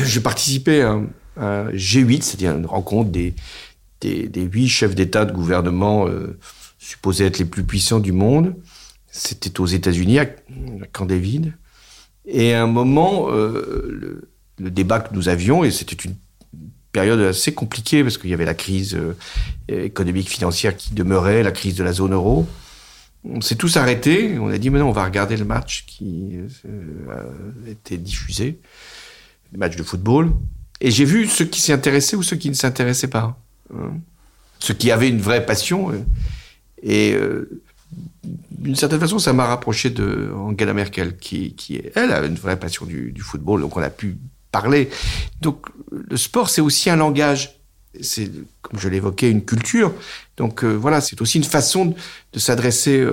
J'ai 0.03 0.21
participé 0.21 0.83
à 0.83 0.99
euh, 1.39 1.71
G8, 1.73 2.23
c'est-à-dire 2.23 2.57
une 2.57 2.67
rencontre 2.67 3.11
des, 3.11 3.35
huit 4.03 4.69
chefs 4.69 4.95
d'État 4.95 5.25
de 5.25 5.33
gouvernement 5.33 6.07
euh, 6.07 6.39
supposés 6.79 7.27
être 7.27 7.39
les 7.39 7.45
plus 7.45 7.65
puissants 7.65 8.01
du 8.01 8.13
monde. 8.13 8.55
C'était 9.11 9.61
aux 9.61 9.67
États-Unis, 9.67 10.19
à 10.19 10.27
Camp 10.93 11.07
David. 11.07 11.55
Et 12.27 12.55
à 12.55 12.63
un 12.63 12.67
moment, 12.67 13.31
euh, 13.31 14.29
le, 14.59 14.71
débat 14.71 15.01
que 15.01 15.15
nous 15.15 15.29
avions, 15.29 15.65
et 15.65 15.71
c'était 15.71 15.97
une 15.97 16.15
période 16.93 17.21
assez 17.21 17.55
compliquée 17.55 18.03
parce 18.03 18.19
qu'il 18.19 18.31
y 18.31 18.35
avait 18.35 18.45
la 18.45 18.55
crise 18.55 18.99
économique 19.69 20.31
financière 20.31 20.77
qui 20.77 20.95
demeurait, 20.95 21.43
la 21.43 21.53
crise 21.53 21.75
de 21.75 21.85
la 21.85 21.93
zone 21.93 22.15
euro. 22.15 22.47
On 23.29 23.41
s'est 23.41 23.57
tous 23.57 23.77
arrêtés. 23.77 24.39
On 24.39 24.49
a 24.49 24.59
dit 24.59 24.71
maintenant 24.71 24.89
on 24.89 24.93
va 24.93 25.05
regarder 25.05 25.37
le 25.37 25.45
match 25.45 25.85
qui 25.87 26.39
euh, 26.65 27.23
était 27.69 27.97
diffusé, 27.97 28.59
le 29.53 29.59
match 29.59 29.77
de 29.77 29.83
football. 29.83 30.33
Et 30.81 30.91
j'ai 30.91 31.05
vu 31.05 31.27
ceux 31.27 31.45
qui 31.45 31.61
s'y 31.61 31.73
intéressaient 31.73 32.17
ou 32.17 32.23
ceux 32.23 32.37
qui 32.37 32.49
ne 32.49 32.55
s'intéressaient 32.55 33.09
pas. 33.09 33.39
Hein. 33.75 33.93
Ceux 34.59 34.75
qui 34.75 34.91
avaient 34.91 35.09
une 35.09 35.21
vraie 35.21 35.45
passion. 35.45 35.91
Euh, 35.91 35.99
Et 36.83 37.15
euh, 37.15 37.63
d'une 38.51 38.77
certaine 38.77 39.01
façon, 39.01 39.19
ça 39.19 39.33
m'a 39.33 39.47
rapproché 39.47 39.91
de 39.91 40.31
Angela 40.35 40.75
Merkel, 40.75 41.17
qui, 41.17 41.55
elle 41.95 42.13
a 42.13 42.25
une 42.25 42.35
vraie 42.35 42.59
passion 42.59 42.85
du, 42.85 43.15
football, 43.21 43.61
donc 43.61 43.77
on 43.77 43.83
a 43.83 43.91
pu 43.91 44.19
parler. 44.51 44.91
Donc 45.41 45.67
le 45.91 46.17
sport, 46.17 46.51
c'est 46.51 46.61
aussi 46.61 46.91
un 46.91 46.97
langage. 46.97 47.61
C'est, 48.03 48.31
comme 48.61 48.79
je 48.79 48.89
l'évoquais, 48.89 49.31
une 49.31 49.45
culture. 49.45 49.95
Donc 50.37 50.65
euh, 50.65 50.75
voilà, 50.75 51.01
c'est 51.01 51.23
aussi 51.23 51.39
une 51.39 51.45
façon 51.45 51.95
de, 52.33 52.39
s'adresser 52.39 53.07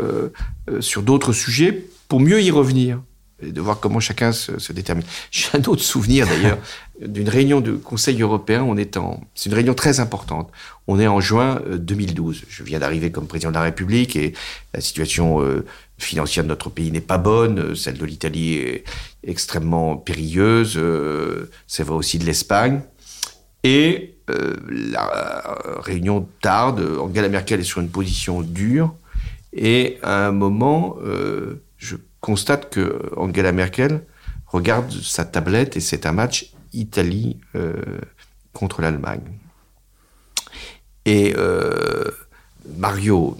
sur 0.79 1.03
d'autres 1.03 1.31
sujets 1.31 1.85
pour 2.09 2.19
mieux 2.19 2.41
y 2.41 2.51
revenir 2.51 3.01
et 3.41 3.51
de 3.51 3.61
voir 3.61 3.79
comment 3.79 3.99
chacun 3.99 4.31
se 4.31 4.73
détermine. 4.73 5.05
J'ai 5.31 5.49
un 5.53 5.59
autre 5.59 5.83
souvenir 5.83 6.27
d'ailleurs 6.27 6.57
d'une 7.05 7.29
réunion 7.29 7.61
du 7.61 7.73
Conseil 7.73 8.21
européen. 8.21 8.63
On 8.63 8.77
est 8.77 8.97
en, 8.97 9.21
c'est 9.35 9.49
une 9.49 9.55
réunion 9.55 9.73
très 9.73 9.99
importante. 9.99 10.51
On 10.87 10.99
est 10.99 11.07
en 11.07 11.19
juin 11.19 11.61
2012. 11.69 12.43
Je 12.49 12.63
viens 12.63 12.79
d'arriver 12.79 13.11
comme 13.11 13.27
président 13.27 13.49
de 13.49 13.55
la 13.55 13.61
République 13.61 14.15
et 14.15 14.33
la 14.73 14.81
situation 14.81 15.41
euh, 15.41 15.65
financière 15.97 16.43
de 16.43 16.49
notre 16.49 16.69
pays 16.69 16.91
n'est 16.91 17.01
pas 17.01 17.17
bonne. 17.17 17.75
Celle 17.75 17.97
de 17.97 18.05
l'Italie 18.05 18.55
est 18.55 18.83
extrêmement 19.25 19.97
périlleuse. 19.97 20.75
Euh, 20.77 21.49
c'est 21.67 21.83
vrai 21.83 21.95
aussi 21.95 22.19
de 22.19 22.25
l'Espagne. 22.25 22.81
Et 23.63 24.15
euh, 24.29 24.55
la 24.69 25.57
réunion 25.81 26.27
tarde. 26.41 26.81
Angela 26.99 27.27
Merkel 27.27 27.59
est 27.59 27.63
sur 27.63 27.81
une 27.81 27.89
position 27.89 28.41
dure. 28.41 28.93
Et 29.51 29.97
à 30.01 30.27
un 30.27 30.31
moment, 30.31 30.97
euh, 31.03 31.61
je 31.77 31.97
constate 32.21 32.69
que 32.69 33.01
Angela 33.17 33.51
Merkel 33.51 34.01
regarde 34.47 34.91
sa 34.91 35.25
tablette 35.25 35.77
et 35.77 35.79
c'est 35.79 36.05
un 36.05 36.11
match 36.13 36.53
Italie 36.73 37.37
euh, 37.55 37.99
contre 38.51 38.81
l'Allemagne. 38.81 39.23
Et 41.05 41.33
euh, 41.37 42.09
Mario, 42.77 43.37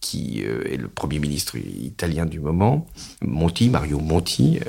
qui 0.00 0.44
euh, 0.44 0.72
est 0.72 0.76
le 0.76 0.88
premier 0.88 1.18
ministre 1.18 1.56
italien 1.56 2.26
du 2.26 2.40
moment, 2.40 2.86
Monti, 3.22 3.68
Mario 3.68 3.98
Monti, 3.98 4.60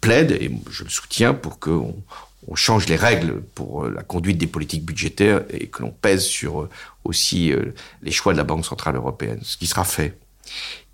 plaide, 0.00 0.32
et 0.32 0.50
je 0.70 0.84
le 0.84 0.90
soutiens, 0.90 1.34
pour 1.34 1.58
qu'on 1.58 1.96
on 2.48 2.54
change 2.54 2.86
les 2.86 2.96
règles 2.96 3.42
pour 3.54 3.86
la 3.88 4.02
conduite 4.02 4.38
des 4.38 4.46
politiques 4.46 4.84
budgétaires 4.84 5.42
et 5.50 5.66
que 5.66 5.82
l'on 5.82 5.90
pèse 5.90 6.22
sur 6.22 6.68
aussi 7.02 7.52
les 8.02 8.12
choix 8.12 8.32
de 8.32 8.38
la 8.38 8.44
Banque 8.44 8.64
Centrale 8.64 8.94
Européenne, 8.94 9.40
ce 9.42 9.56
qui 9.56 9.66
sera 9.66 9.84
fait. 9.84 10.16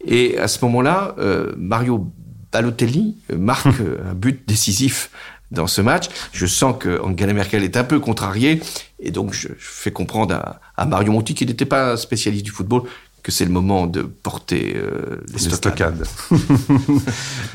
Et 0.02 0.38
à 0.38 0.48
ce 0.48 0.64
moment-là, 0.64 1.14
Mario 1.58 2.10
Balotelli 2.52 3.16
marque 3.36 3.66
un 4.04 4.14
but 4.14 4.42
décisif 4.46 5.10
dans 5.50 5.66
ce 5.66 5.80
match. 5.80 6.08
Je 6.32 6.46
sens 6.46 6.76
que 6.78 7.00
Angela 7.00 7.32
Merkel 7.32 7.62
est 7.64 7.76
un 7.76 7.84
peu 7.84 8.00
contrariée 8.00 8.60
et 9.00 9.10
donc 9.10 9.32
je, 9.34 9.48
je 9.48 9.54
fais 9.58 9.90
comprendre 9.90 10.34
à, 10.34 10.60
à 10.76 10.86
Mario 10.86 11.12
Monti, 11.12 11.34
qui 11.34 11.46
n'était 11.46 11.66
pas 11.66 11.96
spécialiste 11.96 12.44
du 12.44 12.50
football, 12.50 12.82
que 13.22 13.30
c'est 13.32 13.44
le 13.44 13.50
moment 13.50 13.86
de 13.86 14.02
porter 14.02 14.74
euh, 14.76 15.18
les, 15.28 15.34
Les 15.34 15.38
stockades. 15.38 16.04
stockades. 16.04 16.38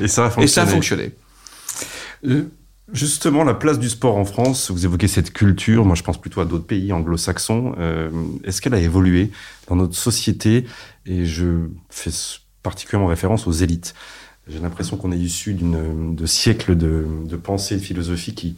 et 0.00 0.08
ça 0.08 0.26
a 0.26 0.30
fonctionné. 0.30 0.44
Et 0.44 0.48
ça 0.48 0.62
a 0.62 0.66
fonctionné. 0.66 1.12
Euh, 2.26 2.44
Justement, 2.90 3.44
la 3.44 3.52
place 3.52 3.78
du 3.78 3.90
sport 3.90 4.16
en 4.16 4.24
France, 4.24 4.70
vous 4.70 4.86
évoquez 4.86 5.08
cette 5.08 5.30
culture, 5.34 5.84
moi 5.84 5.94
je 5.94 6.02
pense 6.02 6.18
plutôt 6.18 6.40
à 6.40 6.46
d'autres 6.46 6.64
pays 6.64 6.90
anglo-saxons. 6.90 7.74
Euh, 7.78 8.08
Est-ce 8.44 8.62
qu'elle 8.62 8.72
a 8.72 8.80
évolué 8.80 9.30
dans 9.68 9.76
notre 9.76 9.94
société? 9.94 10.64
Et 11.04 11.26
je 11.26 11.68
fais 11.90 12.10
particulièrement 12.62 13.08
référence 13.08 13.46
aux 13.46 13.52
élites. 13.52 13.94
J'ai 14.48 14.60
l'impression 14.60 14.96
qu'on 14.96 15.12
est 15.12 15.18
issu 15.18 15.54
d'une 15.54 16.14
de 16.14 16.26
siècles 16.26 16.76
de, 16.76 17.06
de 17.24 17.36
pensée, 17.36 17.76
de 17.76 17.82
philosophie 17.82 18.34
qui 18.34 18.56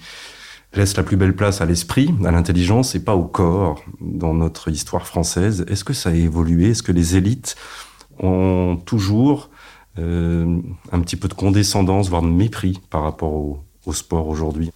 laisse 0.75 0.97
la 0.97 1.03
plus 1.03 1.17
belle 1.17 1.35
place 1.35 1.61
à 1.61 1.67
l'esprit, 1.67 2.15
à 2.25 2.31
l'intelligence 2.31 2.95
et 2.95 3.03
pas 3.03 3.17
au 3.17 3.25
corps 3.25 3.83
dans 4.01 4.35
notre 4.35 4.71
histoire 4.71 5.07
française. 5.07 5.65
Est-ce 5.69 5.85
que 5.85 5.93
ça 5.93 6.11
a 6.11 6.15
évolué? 6.15 6.71
Est-ce 6.71 6.83
que 6.83 6.93
les 6.93 7.17
élites 7.17 7.57
ont 8.19 8.77
toujours 8.85 9.51
euh, 9.99 10.61
un 10.93 11.01
petit 11.01 11.17
peu 11.17 11.27
de 11.29 11.35
condescendance, 11.35 12.09
voire 12.09 12.23
de 12.23 12.29
mépris 12.29 12.81
par 12.91 13.03
rapport 13.03 13.33
au, 13.33 13.93
sport 13.93 14.29
aujourd'hui? 14.29 14.71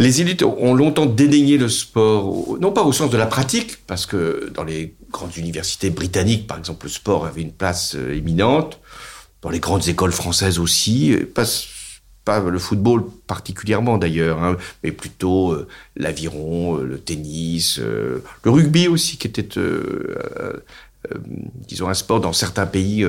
Les 0.00 0.20
élites 0.20 0.42
ont 0.42 0.74
longtemps 0.74 1.06
dédaigné 1.06 1.56
le 1.56 1.68
sport, 1.68 2.58
non 2.60 2.72
pas 2.72 2.82
au 2.82 2.92
sens 2.92 3.10
de 3.10 3.16
la 3.16 3.26
pratique, 3.26 3.86
parce 3.86 4.06
que 4.06 4.50
dans 4.52 4.64
les 4.64 4.96
grandes 5.12 5.36
universités 5.36 5.90
britanniques, 5.90 6.48
par 6.48 6.58
exemple, 6.58 6.86
le 6.86 6.90
sport 6.90 7.26
avait 7.26 7.42
une 7.42 7.52
place 7.52 7.94
euh, 7.94 8.16
éminente, 8.16 8.80
dans 9.42 9.50
les 9.50 9.60
grandes 9.60 9.88
écoles 9.88 10.12
françaises 10.12 10.58
aussi, 10.58 11.16
pas, 11.34 11.44
pas 12.28 12.40
le 12.40 12.58
football 12.58 13.04
particulièrement 13.26 13.96
d'ailleurs, 13.96 14.42
hein, 14.42 14.58
mais 14.82 14.92
plutôt 14.92 15.52
euh, 15.52 15.66
l'aviron, 15.96 16.76
euh, 16.76 16.84
le 16.84 16.98
tennis, 16.98 17.78
euh, 17.78 18.22
le 18.44 18.50
rugby 18.50 18.86
aussi, 18.86 19.16
qui 19.16 19.28
était, 19.28 19.48
disons, 21.66 21.88
un 21.88 21.94
sport 21.94 22.20
dans 22.20 22.34
certains 22.34 22.66
pays 22.66 23.06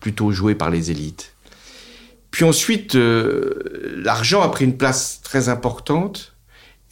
plutôt 0.00 0.32
joué 0.32 0.54
par 0.54 0.68
les 0.68 0.90
élites. 0.90 1.32
Puis 2.30 2.44
ensuite, 2.44 2.94
l'argent 2.94 4.42
a 4.42 4.48
pris 4.50 4.64
une 4.64 4.76
place 4.76 5.20
très 5.22 5.48
importante 5.48 6.34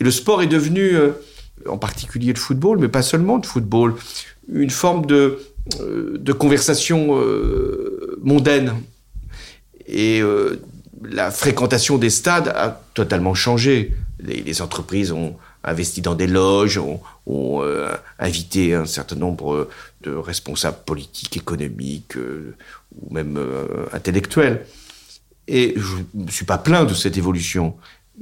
et 0.00 0.04
le 0.04 0.10
sport 0.10 0.42
est 0.42 0.46
devenu, 0.46 0.96
en 1.68 1.76
particulier 1.76 2.32
le 2.32 2.38
football, 2.38 2.78
mais 2.78 2.88
pas 2.88 3.02
seulement 3.02 3.36
le 3.36 3.42
football, 3.42 3.96
une 4.50 4.70
forme 4.70 5.04
de, 5.04 5.38
de 5.80 6.32
conversation 6.32 7.18
euh, 7.18 8.18
mondaine. 8.22 8.74
Et 9.86 10.20
euh, 10.20 10.60
la 11.02 11.30
fréquentation 11.30 11.98
des 11.98 12.10
stades 12.10 12.48
a 12.48 12.82
totalement 12.94 13.34
changé. 13.34 13.94
Les, 14.20 14.62
entreprises 14.62 15.12
ont 15.12 15.36
investi 15.62 16.00
dans 16.00 16.14
des 16.14 16.26
loges, 16.26 16.78
ont, 16.78 17.00
euh, 17.62 17.94
invité 18.18 18.74
un 18.74 18.86
certain 18.86 19.16
nombre 19.16 19.68
de 20.02 20.14
responsables 20.14 20.78
politiques, 20.84 21.36
économiques 21.36 22.16
euh, 22.16 22.54
ou 23.00 23.14
même 23.14 23.36
euh, 23.36 23.86
intellectuels. 23.92 24.66
Et 25.46 25.74
je 25.76 25.96
ne 26.14 26.30
suis 26.30 26.44
pas 26.44 26.58
plaint 26.58 26.88
de 26.88 26.94
cette 26.94 27.16
évolution. 27.16 27.74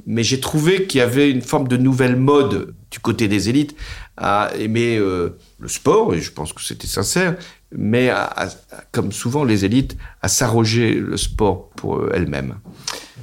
Mais 0.05 0.23
j'ai 0.23 0.39
trouvé 0.39 0.85
qu'il 0.85 0.99
y 0.99 1.01
avait 1.01 1.29
une 1.29 1.41
forme 1.41 1.67
de 1.67 1.77
nouvelle 1.77 2.15
mode 2.15 2.73
du 2.91 2.99
côté 2.99 3.27
des 3.27 3.49
élites 3.49 3.75
à 4.15 4.51
aimer 4.57 4.97
euh, 4.97 5.37
le 5.59 5.67
sport, 5.67 6.13
et 6.13 6.21
je 6.21 6.31
pense 6.31 6.53
que 6.53 6.61
c'était 6.61 6.87
sincère, 6.87 7.35
mais 7.71 8.09
à, 8.09 8.23
à, 8.23 8.47
comme 8.91 9.11
souvent 9.11 9.43
les 9.43 9.65
élites, 9.65 9.97
à 10.21 10.27
s'arroger 10.27 10.93
le 10.93 11.17
sport 11.17 11.69
pour 11.75 11.97
euh, 11.97 12.11
elles-mêmes. 12.13 12.55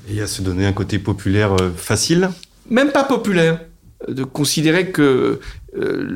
Et 0.09 0.21
à 0.21 0.27
se 0.27 0.43
donner 0.43 0.67
un 0.67 0.73
côté 0.73 0.99
populaire 0.99 1.55
euh, 1.55 1.71
facile? 1.75 2.31
Même 2.69 2.93
pas 2.93 3.05
populaire, 3.05 3.61
de 4.07 4.25
considérer 4.25 4.91
que 4.91 5.41
euh, 5.77 6.07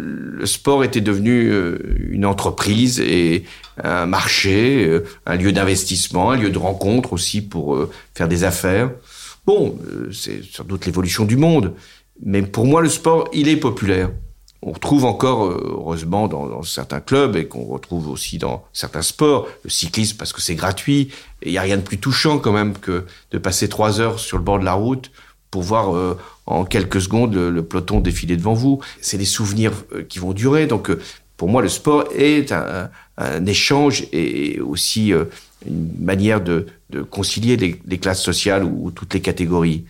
le 0.41 0.47
sport 0.47 0.85
était 0.85 1.01
devenu 1.01 1.51
euh, 1.51 1.79
une 2.11 2.27
entreprise 2.27 3.01
et 3.01 3.45
un 3.83 4.07
marché, 4.07 5.01
un 5.25 5.37
lieu 5.37 5.53
d'investissement, 5.53 6.33
un 6.33 6.37
lieu 6.37 6.51
de 6.51 6.59
rencontre 6.59 7.13
aussi 7.13 7.41
pour 7.41 7.89
faire 8.13 8.27
des 8.27 8.43
affaires. 8.43 8.91
Bon, 9.49 9.79
euh, 9.87 10.13
c'est 10.13 10.45
sans 10.45 10.63
doute 10.63 10.85
l'évolution 10.85 11.25
du 11.25 11.39
monde, 11.39 11.73
mais 12.23 12.43
pour 12.43 12.67
moi 12.67 12.83
le 12.83 12.91
sport, 12.91 13.31
il 13.33 13.49
est 13.49 13.57
populaire. 13.57 14.11
On 14.61 14.73
retrouve 14.73 15.07
encore, 15.07 15.47
euh, 15.47 15.73
heureusement, 15.73 16.29
dans, 16.29 16.63
certains 16.63 17.01
clubs 17.01 17.35
et 17.35 17.47
qu'on 17.47 17.65
retrouve 17.65 18.11
aussi 18.11 18.37
dans 18.37 18.67
certains 18.75 19.01
sports, 19.01 19.49
le 19.65 19.71
cyclisme 19.71 20.19
parce 20.19 20.35
que 20.35 20.43
c'est 20.43 20.55
gratuit. 20.55 21.09
Il 21.43 21.51
n'y 21.51 21.57
a 21.57 21.63
rien 21.63 21.79
de 21.79 21.83
plus 21.83 21.97
touchant 21.97 22.39
quand 22.39 22.53
même 22.53 22.75
que 22.75 23.07
de 23.31 23.39
passer 23.39 23.71
trois 23.71 24.03
heures 24.03 24.19
sur 24.21 24.37
le 24.37 24.45
bord 24.45 24.59
de 24.59 24.67
la 24.67 24.75
route 24.75 25.11
pour 25.51 25.63
voir 25.63 25.97
euh, 25.97 26.19
en 26.45 26.67
quelques 26.67 27.01
secondes 27.01 27.35
le, 27.35 27.63
peloton 27.63 28.01
défiler 28.01 28.37
devant 28.37 28.53
vous. 28.53 28.83
C'est 29.01 29.17
des 29.17 29.25
souvenirs 29.25 29.73
qui 30.11 30.19
vont 30.19 30.35
durer. 30.35 30.67
Donc, 30.67 30.91
pour 31.39 31.49
moi, 31.49 31.63
le 31.63 31.71
sport 31.71 32.05
est 32.15 32.53
un, 32.53 32.91
un 33.17 33.47
échange 33.47 34.07
et 34.13 34.61
aussi 34.61 35.15
euh, 35.15 35.25
une 35.67 35.91
manière 35.99 36.43
de, 36.43 36.67
de 36.91 37.01
concilier 37.03 37.57
les, 37.57 37.81
les, 37.87 37.99
classes 37.99 38.23
sociales 38.23 38.65
ou, 38.65 38.87
ou, 38.87 38.91
toutes 38.91 39.15
les 39.15 39.23
catégories. 39.23 39.87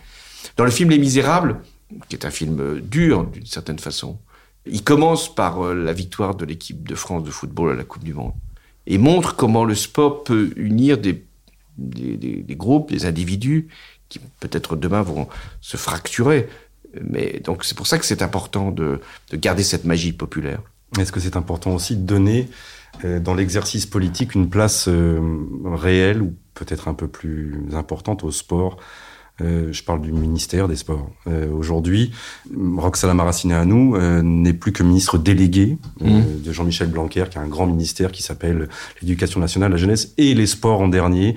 Dans 0.56 0.64
le 0.64 0.70
film 0.70 0.90
Les 0.90 0.98
Misérables, 0.98 1.60
qui 2.08 2.14
est 2.14 2.24
un 2.24 2.30
film 2.30 2.80
dur 2.80 3.24
d'une 3.24 3.46
certaine 3.46 3.78
façon, 3.78 4.18
il 4.66 4.84
commence 4.84 5.34
par 5.34 5.62
euh, 5.62 5.74
la 5.74 5.92
victoire 5.94 6.34
de 6.34 6.44
l'équipe 6.44 6.86
de 6.86 6.94
France 6.94 7.24
de 7.24 7.30
football 7.30 7.72
à 7.72 7.74
la 7.74 7.84
Coupe 7.84 8.04
du 8.04 8.14
Monde 8.14 8.34
et 8.86 8.98
montre 8.98 9.34
comment 9.34 9.64
le 9.64 9.74
sport 9.74 10.24
peut 10.24 10.50
unir 10.56 10.98
des, 10.98 11.24
des, 11.78 12.16
des, 12.16 12.42
des 12.42 12.56
groupes, 12.56 12.90
des 12.90 13.06
individus 13.06 13.68
qui 14.10 14.20
peut-être 14.40 14.76
demain 14.76 15.02
vont 15.02 15.28
se 15.60 15.76
fracturer. 15.76 16.48
Mais 17.02 17.40
donc 17.44 17.64
c'est 17.64 17.76
pour 17.76 17.86
ça 17.86 17.98
que 17.98 18.04
c'est 18.04 18.22
important 18.22 18.70
de, 18.70 19.00
de, 19.30 19.36
garder 19.36 19.62
cette 19.62 19.84
magie 19.84 20.12
populaire. 20.12 20.60
Est-ce 20.98 21.12
que 21.12 21.20
c'est 21.20 21.36
important 21.36 21.74
aussi 21.74 21.96
de 21.96 22.02
donner 22.02 22.48
euh, 23.04 23.20
dans 23.20 23.34
l'exercice 23.34 23.86
politique 23.86 24.34
une 24.34 24.48
place 24.48 24.86
euh, 24.88 25.20
réelle 25.64 26.22
ou 26.22 26.34
peut-être 26.54 26.88
un 26.88 26.94
peu 26.94 27.08
plus 27.08 27.60
importante 27.72 28.24
au 28.24 28.30
sport? 28.30 28.78
Euh, 29.40 29.72
je 29.72 29.84
parle 29.84 30.00
du 30.00 30.12
ministère 30.12 30.66
des 30.66 30.76
Sports. 30.76 31.10
Euh, 31.28 31.50
Aujourd'hui, 31.52 32.10
Roxana 32.76 33.14
Maracineanu 33.14 33.94
euh, 33.94 34.20
n'est 34.22 34.52
plus 34.52 34.72
que 34.72 34.82
ministre 34.82 35.16
délégué 35.16 35.78
mmh. 36.00 36.42
de 36.44 36.52
Jean-Michel 36.52 36.88
Blanquer, 36.88 37.24
qui 37.30 37.38
a 37.38 37.42
un 37.42 37.46
grand 37.46 37.66
ministère 37.66 38.10
qui 38.10 38.22
s'appelle 38.22 38.68
l'Éducation 39.00 39.38
nationale, 39.38 39.70
la 39.70 39.76
jeunesse 39.76 40.12
et 40.18 40.34
les 40.34 40.46
sports 40.46 40.80
en 40.80 40.88
dernier. 40.88 41.36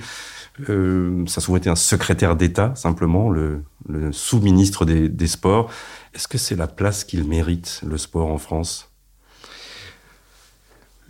Euh, 0.69 1.25
ça 1.27 1.39
a 1.39 1.41
souvent 1.41 1.57
été 1.57 1.69
un 1.69 1.75
secrétaire 1.75 2.35
d'État, 2.35 2.73
simplement, 2.75 3.29
le, 3.29 3.63
le 3.87 4.11
sous-ministre 4.11 4.85
des, 4.85 5.07
des, 5.07 5.27
sports. 5.27 5.69
Est-ce 6.13 6.27
que 6.27 6.37
c'est 6.37 6.55
la 6.55 6.67
place 6.67 7.03
qu'il 7.03 7.23
mérite, 7.23 7.81
le 7.87 7.97
sport 7.97 8.27
en 8.27 8.37
France? 8.37 8.90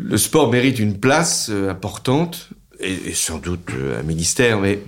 Le 0.03 0.17
sport 0.17 0.51
mérite 0.51 0.79
une 0.79 0.99
place 0.99 1.49
euh, 1.49 1.69
importante 1.69 2.49
et, 2.79 3.13
sans 3.13 3.37
doute 3.37 3.69
euh, 3.73 3.99
un 3.99 4.03
ministère, 4.03 4.59
mais 4.59 4.81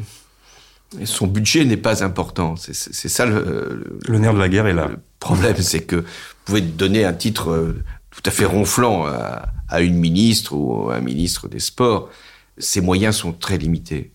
son 1.06 1.28
budget 1.28 1.66
n'est 1.66 1.78
pas 1.78 2.04
important. 2.04 2.56
C'est 2.56 3.10
ça 3.10 3.26
le, 3.26 3.98
le, 4.08 4.20
nerf 4.20 4.34
de 4.34 4.40
la 4.40 4.50
guerre 4.50 4.68
est 4.68 4.74
là. 4.74 4.88
Le 4.88 5.00
problème, 5.20 5.58
c'est 5.58 5.82
que 5.82 5.98
vous 5.98 6.06
pouvez 6.46 6.62
donner 6.62 7.06
un 7.06 7.14
titre 7.14 7.52
euh, 7.52 7.84
tout 8.12 8.22
à 8.26 8.32
fait 8.32 8.46
ronflant 8.46 9.06
à, 9.06 9.50
à, 9.70 9.82
une 9.82 9.96
ministre 9.96 10.54
ou 10.54 10.90
à 10.90 10.96
un 10.98 11.02
ministre 11.02 11.48
des 11.48 11.60
Sports. 11.60 12.10
Ses 12.58 12.82
moyens 12.82 13.16
sont 13.16 13.34
très 13.34 13.58
limités. 13.58 14.12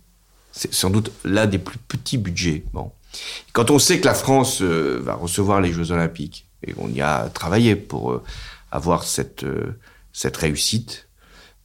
C'est 0.52 0.72
sans 0.72 0.90
doute 0.90 1.10
l'un 1.24 1.46
des 1.46 1.58
plus 1.58 1.78
petits 1.78 2.18
budgets. 2.18 2.64
Bon. 2.72 2.92
Quand 3.52 3.70
on 3.70 3.78
sait 3.78 4.00
que 4.00 4.06
la 4.06 4.14
France 4.14 4.60
va 4.60 5.14
recevoir 5.14 5.60
les 5.60 5.72
Jeux 5.72 5.90
Olympiques, 5.90 6.46
et 6.66 6.74
on 6.78 6.88
y 6.88 7.00
a 7.00 7.28
travaillé 7.30 7.74
pour 7.74 8.22
avoir 8.70 9.02
cette 9.04 9.44
cette 10.18 10.36
réussite, 10.36 11.06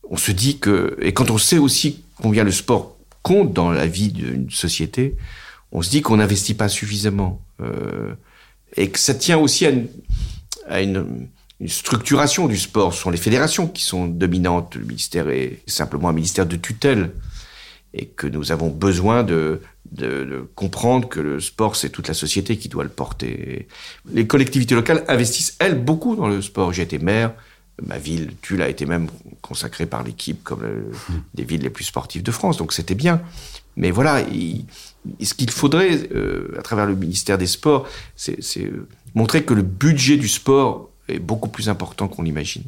on 0.08 0.16
se 0.16 0.32
dit 0.32 0.60
que, 0.60 0.96
et 1.02 1.12
quand 1.12 1.32
on 1.32 1.40
sait 1.40 1.58
aussi 1.58 2.04
combien 2.22 2.44
le 2.44 2.52
sport 2.52 2.96
compte 3.24 3.52
dans 3.52 3.72
la 3.72 3.88
vie 3.88 4.10
d'une 4.10 4.52
société, 4.52 5.16
on 5.72 5.82
se 5.82 5.90
dit 5.90 6.04
qu'on 6.04 6.18
n'investit 6.18 6.54
pas 6.54 6.70
suffisamment. 6.70 7.42
Euh, 7.62 8.14
et 8.78 8.92
que 8.92 9.00
ça 9.00 9.16
tient 9.16 9.40
aussi 9.40 9.66
à 10.68 10.82
une, 10.82 11.28
structuration 11.66 12.48
du 12.48 12.58
sport. 12.58 12.94
Ce 12.94 13.02
sont 13.02 13.10
les 13.10 13.18
fédérations 13.18 13.68
qui 13.68 13.84
sont 13.84 14.06
dominantes. 14.06 14.76
Le 14.76 14.86
ministère 14.86 15.30
est 15.30 15.62
simplement 15.66 16.10
un 16.10 16.14
ministère 16.14 16.46
de 16.46 16.56
tutelle. 16.56 17.12
Et 17.96 18.06
que 18.06 18.28
nous 18.28 18.52
avons 18.52 18.70
besoin 18.70 19.24
de, 19.24 19.62
de 19.92 20.48
comprendre 20.54 21.10
que 21.10 21.20
le 21.20 21.40
sport, 21.40 21.76
c'est 21.76 21.90
toute 21.90 22.08
la 22.08 22.14
société 22.14 22.58
qui 22.58 22.70
doit 22.70 22.84
le 22.84 22.90
porter. 22.90 23.68
Les 24.12 24.28
collectivités 24.28 24.76
locales 24.76 25.04
investissent, 25.08 25.56
elles, 25.58 25.80
beaucoup 25.84 26.16
dans 26.16 26.28
le 26.28 26.42
sport. 26.42 26.72
J'ai 26.72 26.84
été 26.84 27.00
maire, 27.00 27.34
ma 27.82 27.98
ville, 27.98 28.32
Tulle, 28.42 28.62
a 28.62 28.70
été 28.70 28.86
même 28.86 29.08
consacrée 29.42 29.86
par 29.86 30.04
l'équipe 30.04 30.44
comme 30.44 30.62
des 31.34 31.44
villes 31.44 31.62
les 31.62 31.70
plus 31.70 31.86
sportives 31.86 32.24
de 32.24 32.32
France, 32.32 32.58
donc 32.58 32.74
c'était 32.74 32.96
bien. 32.96 33.22
Mais 33.76 33.92
voilà, 33.92 34.24
ce 35.22 35.34
qu'il 35.34 35.50
faudrait, 35.50 36.10
euh, 36.14 36.56
à 36.58 36.62
travers 36.62 36.86
le 36.86 36.96
ministère 36.96 37.38
des 37.38 37.48
Sports, 37.48 37.88
c'est 38.16 38.38
euh, 38.58 38.88
montrer 39.16 39.44
que 39.44 39.54
le 39.54 39.64
budget 39.64 40.18
du 40.18 40.28
sport 40.28 40.90
est 41.08 41.20
beaucoup 41.20 41.50
plus 41.50 41.70
important 41.70 42.08
qu'on 42.08 42.24
l'imagine. 42.24 42.64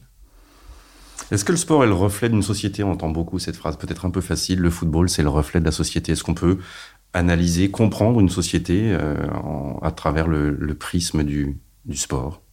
Est-ce 1.31 1.45
que 1.45 1.51
le 1.51 1.57
sport 1.57 1.83
est 1.83 1.87
le 1.87 1.93
reflet 1.93 2.29
d'une 2.29 2.43
société? 2.43 2.83
On 2.83 2.91
entend 2.91 3.09
beaucoup 3.09 3.39
cette 3.39 3.55
phrase, 3.55 3.77
peut-être 3.77 4.05
un 4.05 4.11
peu 4.11 4.21
facile. 4.21 4.59
Le 4.59 4.69
football, 4.69 5.09
c'est 5.09 5.23
le 5.23 5.29
reflet 5.29 5.59
de 5.59 5.65
la 5.65 5.71
société. 5.71 6.11
Est-ce 6.11 6.23
qu'on 6.23 6.33
peut 6.33 6.59
analyser, 7.13 7.71
comprendre 7.71 8.19
une 8.19 8.29
société 8.29 8.91
euh, 8.91 9.15
à 9.81 9.91
travers 9.91 10.27
le, 10.27 10.75
prisme 10.75 11.23
du 11.23 11.57
sport? 11.93 12.44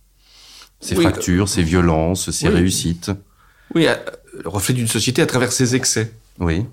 Ses 0.82 0.96
fractures, 0.96 1.48
ses 1.48 1.62
violences, 1.62 2.30
ses 2.30 2.48
réussites. 2.48 3.10
Oui, 3.74 3.86
euh, 3.86 3.94
le 4.42 4.48
reflet 4.48 4.74
d'une 4.74 4.88
société 4.88 5.22
à 5.22 5.26
travers 5.26 5.52
ses 5.52 5.74
excès. 5.76 6.12
Oui. 6.38 6.66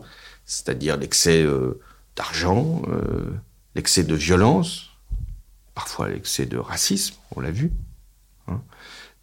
C'est-à-dire 0.46 0.98
l'excès 0.98 1.44
euh, 1.44 1.80
d'argent, 2.16 2.82
euh, 2.90 3.30
l'excès 3.76 4.04
de 4.04 4.16
violence, 4.16 4.90
parfois 5.76 6.10
l'excès 6.10 6.46
de 6.46 6.58
racisme, 6.58 7.16
on 7.36 7.40
l'a 7.40 7.52
vu. 7.52 7.72
Hein. 8.48 8.62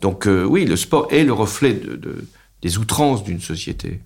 Donc 0.00 0.28
oui, 0.28 0.66
le 0.66 0.76
sport 0.76 1.08
est 1.10 1.24
le 1.24 1.32
reflet 1.32 1.72
de, 1.72 2.26
des 2.60 2.78
outrances 2.78 3.24
d'une 3.24 3.40
société. 3.40 4.00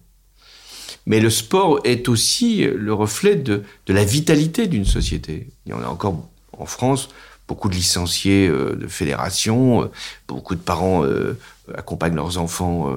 Mais 1.04 1.18
le 1.18 1.30
sport 1.30 1.80
est 1.82 2.08
aussi 2.08 2.62
le 2.62 2.94
reflet 2.94 3.34
de, 3.34 3.64
de 3.86 3.92
la 3.92 4.04
vitalité 4.04 4.68
d'une 4.68 4.84
société. 4.84 5.48
Il 5.66 5.70
y 5.70 5.72
en 5.72 5.82
a 5.82 5.88
encore 5.88 6.28
en 6.56 6.66
France 6.66 7.08
beaucoup 7.50 7.68
de 7.68 7.74
licenciés 7.74 8.46
euh, 8.46 8.76
de 8.76 8.86
fédérations, 8.86 9.82
euh, 9.82 9.86
beaucoup 10.28 10.54
de 10.54 10.60
parents 10.60 11.04
euh, 11.04 11.36
accompagnent 11.74 12.14
leurs 12.14 12.38
enfants 12.38 12.92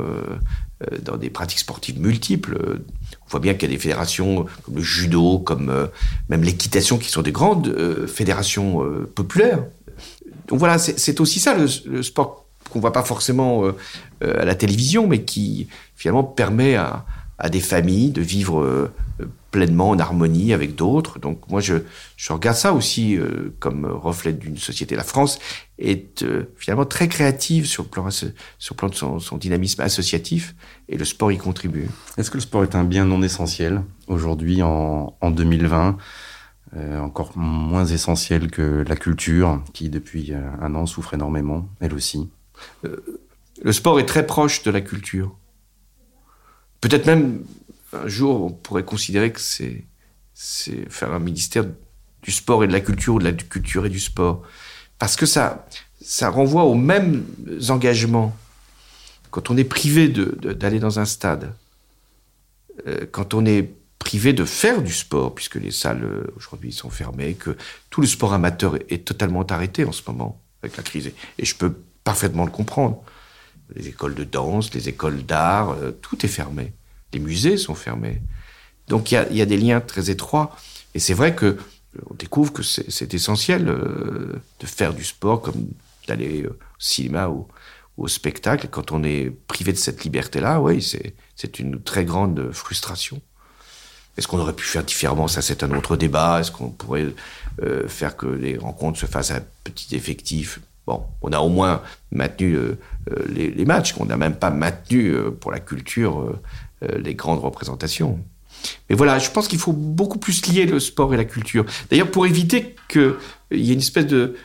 dans 1.04 1.16
des 1.16 1.30
pratiques 1.30 1.60
sportives 1.60 2.00
multiples. 2.00 2.58
On 3.26 3.30
voit 3.30 3.40
bien 3.40 3.54
qu'il 3.54 3.70
y 3.70 3.72
a 3.72 3.76
des 3.76 3.82
fédérations 3.82 4.48
comme 4.64 4.76
le 4.76 4.82
judo, 4.82 5.38
comme 5.38 5.90
même 6.30 6.44
l'équitation, 6.44 6.98
qui 6.98 7.10
sont 7.10 7.22
des 7.22 7.32
grandes 7.32 8.08
fédérations 8.08 8.84
populaires. 9.14 9.64
Donc 10.48 10.58
voilà, 10.58 10.80
c'est 10.80 11.22
aussi 11.22 11.40
ça 11.40 11.56
le, 11.56 12.02
sport 12.02 12.46
qu'on 12.72 12.80
voit 12.80 12.94
pas 12.94 13.04
forcément 13.04 13.64
à 14.22 14.44
la 14.44 14.56
télévision, 14.56 15.06
mais 15.06 15.22
qui 15.22 15.68
finalement 15.96 16.24
permet 16.24 16.76
à, 16.76 17.06
à 17.44 17.50
des 17.50 17.60
familles 17.60 18.10
de 18.10 18.22
vivre 18.22 18.90
pleinement 19.54 19.92
en 19.92 20.00
harmonie 20.00 20.52
avec 20.52 20.76
d'autres. 20.76 21.20
Donc 21.20 21.48
moi, 21.48 21.62
je, 21.62 21.76
je 22.18 22.34
regarde 22.34 22.58
ça 22.58 22.74
aussi 22.74 23.16
euh, 23.16 23.54
comme 23.60 23.86
reflet 23.86 24.34
d'une 24.34 24.58
société. 24.58 24.96
La 24.96 25.04
France 25.04 25.38
est 25.78 26.24
euh, 26.24 26.52
finalement 26.58 26.86
très 26.86 27.08
créative 27.08 27.68
sur 27.68 27.84
le 27.84 27.90
plan, 27.90 28.10
sur 28.10 28.28
le 28.72 28.76
plan 28.76 28.90
de 28.90 28.96
son, 28.96 29.20
son, 29.20 29.38
dynamisme 29.38 29.82
associatif 29.82 30.56
et 30.90 30.98
le 30.98 31.06
sport 31.06 31.32
y 31.32 31.38
contribue. 31.38 31.88
Est-ce 32.18 32.32
que 32.32 32.38
le 32.38 32.42
sport 32.42 32.64
est 32.64 32.76
un 32.76 32.84
bien 32.84 33.06
non 33.06 33.22
essentiel 33.22 33.84
aujourd'hui 34.08 34.64
en, 34.64 35.16
en 35.22 35.32
2020 35.32 35.98
euh, 36.76 37.00
encore 37.00 37.38
moins 37.38 37.86
essentiel 37.86 38.50
que 38.50 38.84
la 38.88 38.96
culture, 38.96 39.62
qui 39.74 39.90
depuis 39.90 40.34
un 40.34 40.74
an 40.74 40.88
souffre 40.88 41.14
énormément, 41.14 41.70
elle 41.80 41.94
aussi? 41.94 42.30
le 42.82 43.72
sport 43.72 44.00
est 44.00 44.06
très 44.06 44.26
proche 44.26 44.64
de 44.64 44.72
la 44.72 44.82
culture. 44.82 45.36
Peut-être 46.84 47.06
même 47.06 47.46
un 47.94 48.10
jour, 48.10 48.44
on 48.44 48.50
pourrait 48.50 48.84
considérer 48.84 49.32
que 49.32 49.40
c'est 49.40 49.86
faire 50.90 51.14
un 51.14 51.20
ministère 51.20 51.64
du 52.22 52.32
sport 52.32 52.62
et 52.66 52.68
de 52.68 52.74
la 52.74 52.82
culture, 52.82 53.14
ou 53.14 53.20
de 53.20 53.24
la 53.24 53.32
culture 53.32 53.86
et 53.86 53.90
du 53.90 54.02
sport. 54.02 54.44
Parce 55.00 55.16
que 55.16 55.26
ça, 55.26 55.66
ça 56.02 56.30
renvoie 56.30 56.66
aux 56.66 56.76
mêmes 56.76 57.24
engagements. 57.70 58.36
Quand 59.32 59.50
on 59.50 59.56
est 59.56 59.64
privé 59.64 60.10
d'aller 60.10 60.80
dans 60.80 61.00
un 61.00 61.06
stade, 61.06 61.54
euh, 62.86 63.06
quand 63.10 63.34
on 63.34 63.46
est 63.46 63.70
privé 63.98 64.34
de 64.34 64.44
faire 64.44 64.82
du 64.82 64.92
sport, 64.92 65.34
puisque 65.34 65.56
les 65.56 65.72
salles 65.72 66.04
euh, 66.04 66.34
aujourd'hui 66.36 66.74
sont 66.74 66.90
fermées, 66.90 67.36
que 67.36 67.56
tout 67.92 68.02
le 68.02 68.08
sport 68.08 68.34
amateur 68.34 68.76
est, 68.90 69.06
totalement 69.06 69.44
arrêté 69.44 69.86
en 69.86 69.94
ce 69.94 70.02
moment 70.06 70.38
avec 70.62 70.76
la 70.76 70.84
crise. 70.84 71.14
Et 71.40 71.46
je 71.46 71.56
peux 71.56 71.78
parfaitement 72.04 72.44
le 72.44 72.52
comprendre. 72.52 73.02
Les 73.76 73.88
écoles 73.88 74.16
de 74.16 74.24
danse, 74.24 74.74
les 74.74 74.90
écoles 74.90 75.24
d'art, 75.24 75.72
euh, 75.72 75.92
tout 75.92 76.26
est 76.26 76.30
fermé 76.30 76.74
les 77.14 77.20
musées 77.20 77.58
sont 77.58 77.76
fermés. 77.76 78.22
Donc 78.88 79.12
il 79.12 79.16
y 79.32 79.42
a, 79.42 79.46
des 79.46 79.58
liens 79.58 79.80
très 79.80 80.10
étroits. 80.10 80.56
Et 80.94 81.00
c'est 81.00 81.14
vrai 81.14 81.36
que 81.36 81.46
euh, 81.46 81.60
on 82.10 82.16
découvre 82.16 82.52
que 82.52 82.64
c'est 82.64 83.14
essentiel 83.14 83.70
euh, 83.70 84.42
de 84.60 84.66
faire 84.66 84.94
du 84.94 85.04
sport 85.04 85.42
comme 85.42 85.68
d'aller 86.08 86.46
au 86.48 86.56
cinéma 86.80 87.30
ou, 87.30 87.48
au 87.98 88.08
spectacle. 88.08 88.68
Quand 88.70 88.92
on 88.92 89.04
est 89.04 89.30
privé 89.48 89.72
de 89.72 89.78
cette 89.78 90.04
liberté-là, 90.04 90.60
oui, 90.60 90.86
c'est 91.36 91.60
une 91.60 91.82
très 91.82 92.04
grande 92.04 92.52
frustration. 92.52 93.22
Est-ce 94.18 94.28
qu'on 94.28 94.40
aurait 94.40 94.54
pu 94.54 94.66
faire 94.66 94.84
différemment? 94.84 95.28
Ça, 95.28 95.42
c'est 95.42 95.64
un 95.64 95.72
autre 95.72 95.96
débat. 95.96 96.40
Est-ce 96.40 96.52
qu'on 96.52 96.70
pourrait 96.70 97.14
faire 97.88 98.16
que 98.16 98.28
les 98.28 98.58
rencontres 98.58 99.00
se 99.00 99.06
fassent 99.06 99.32
à 99.32 99.42
petit 99.64 99.96
effectif? 99.96 100.60
Bon, 100.86 101.06
on 101.22 101.32
a 101.32 101.40
au 101.40 101.50
moins 101.50 101.82
maintenu 102.12 102.58
les, 103.30 103.52
les, 103.52 103.66
matchs, 103.66 103.94
qu'on 103.94 104.06
n'a 104.06 104.18
même 104.18 104.36
pas 104.36 104.50
maintenu 104.50 105.16
pour 105.40 105.52
la 105.52 105.62
culture 105.62 106.36
euh, 106.84 106.98
les 106.98 107.16
grandes 107.16 107.40
représentations. 107.40 108.20
Mais 108.90 108.96
voilà, 108.96 109.20
je 109.20 109.30
pense 109.30 109.48
qu'il 109.48 109.60
faut 109.60 109.74
beaucoup 109.74 110.18
plus 110.18 110.46
lier 110.48 110.66
le 110.66 110.80
sport 110.80 111.14
et 111.14 111.18
la 111.18 111.26
culture. 111.26 111.66
D'ailleurs, 111.90 112.10
pour 112.12 112.26
éviter 112.26 112.76
qu'il 112.90 113.16
y 113.52 113.70
ait 113.70 113.74
une 113.74 113.80
espèce 113.80 114.08
de, 114.08 114.36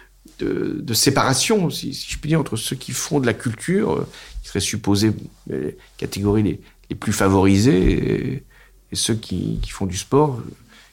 séparation, 0.93 1.71
si, 1.71 1.93
je 1.93 2.19
puis 2.19 2.29
dire, 2.29 2.41
entre 2.41 2.57
ceux 2.57 2.77
qui 2.77 2.93
font 2.93 3.19
de 3.19 3.27
la 3.27 3.35
culture, 3.35 3.93
euh, 3.93 4.09
qui 4.43 4.49
seraient 4.49 4.61
supposés 4.61 5.09
euh, 5.51 5.65
les 5.65 5.77
catégories 5.97 6.43
les, 6.43 6.61
les 6.91 6.97
plus 6.97 7.13
favorisées, 7.13 8.45
et, 8.93 8.97
ceux 8.97 9.15
qui, 9.15 9.59
qui, 9.63 9.71
font 9.71 9.87
du 9.87 9.97
sport, 9.97 10.41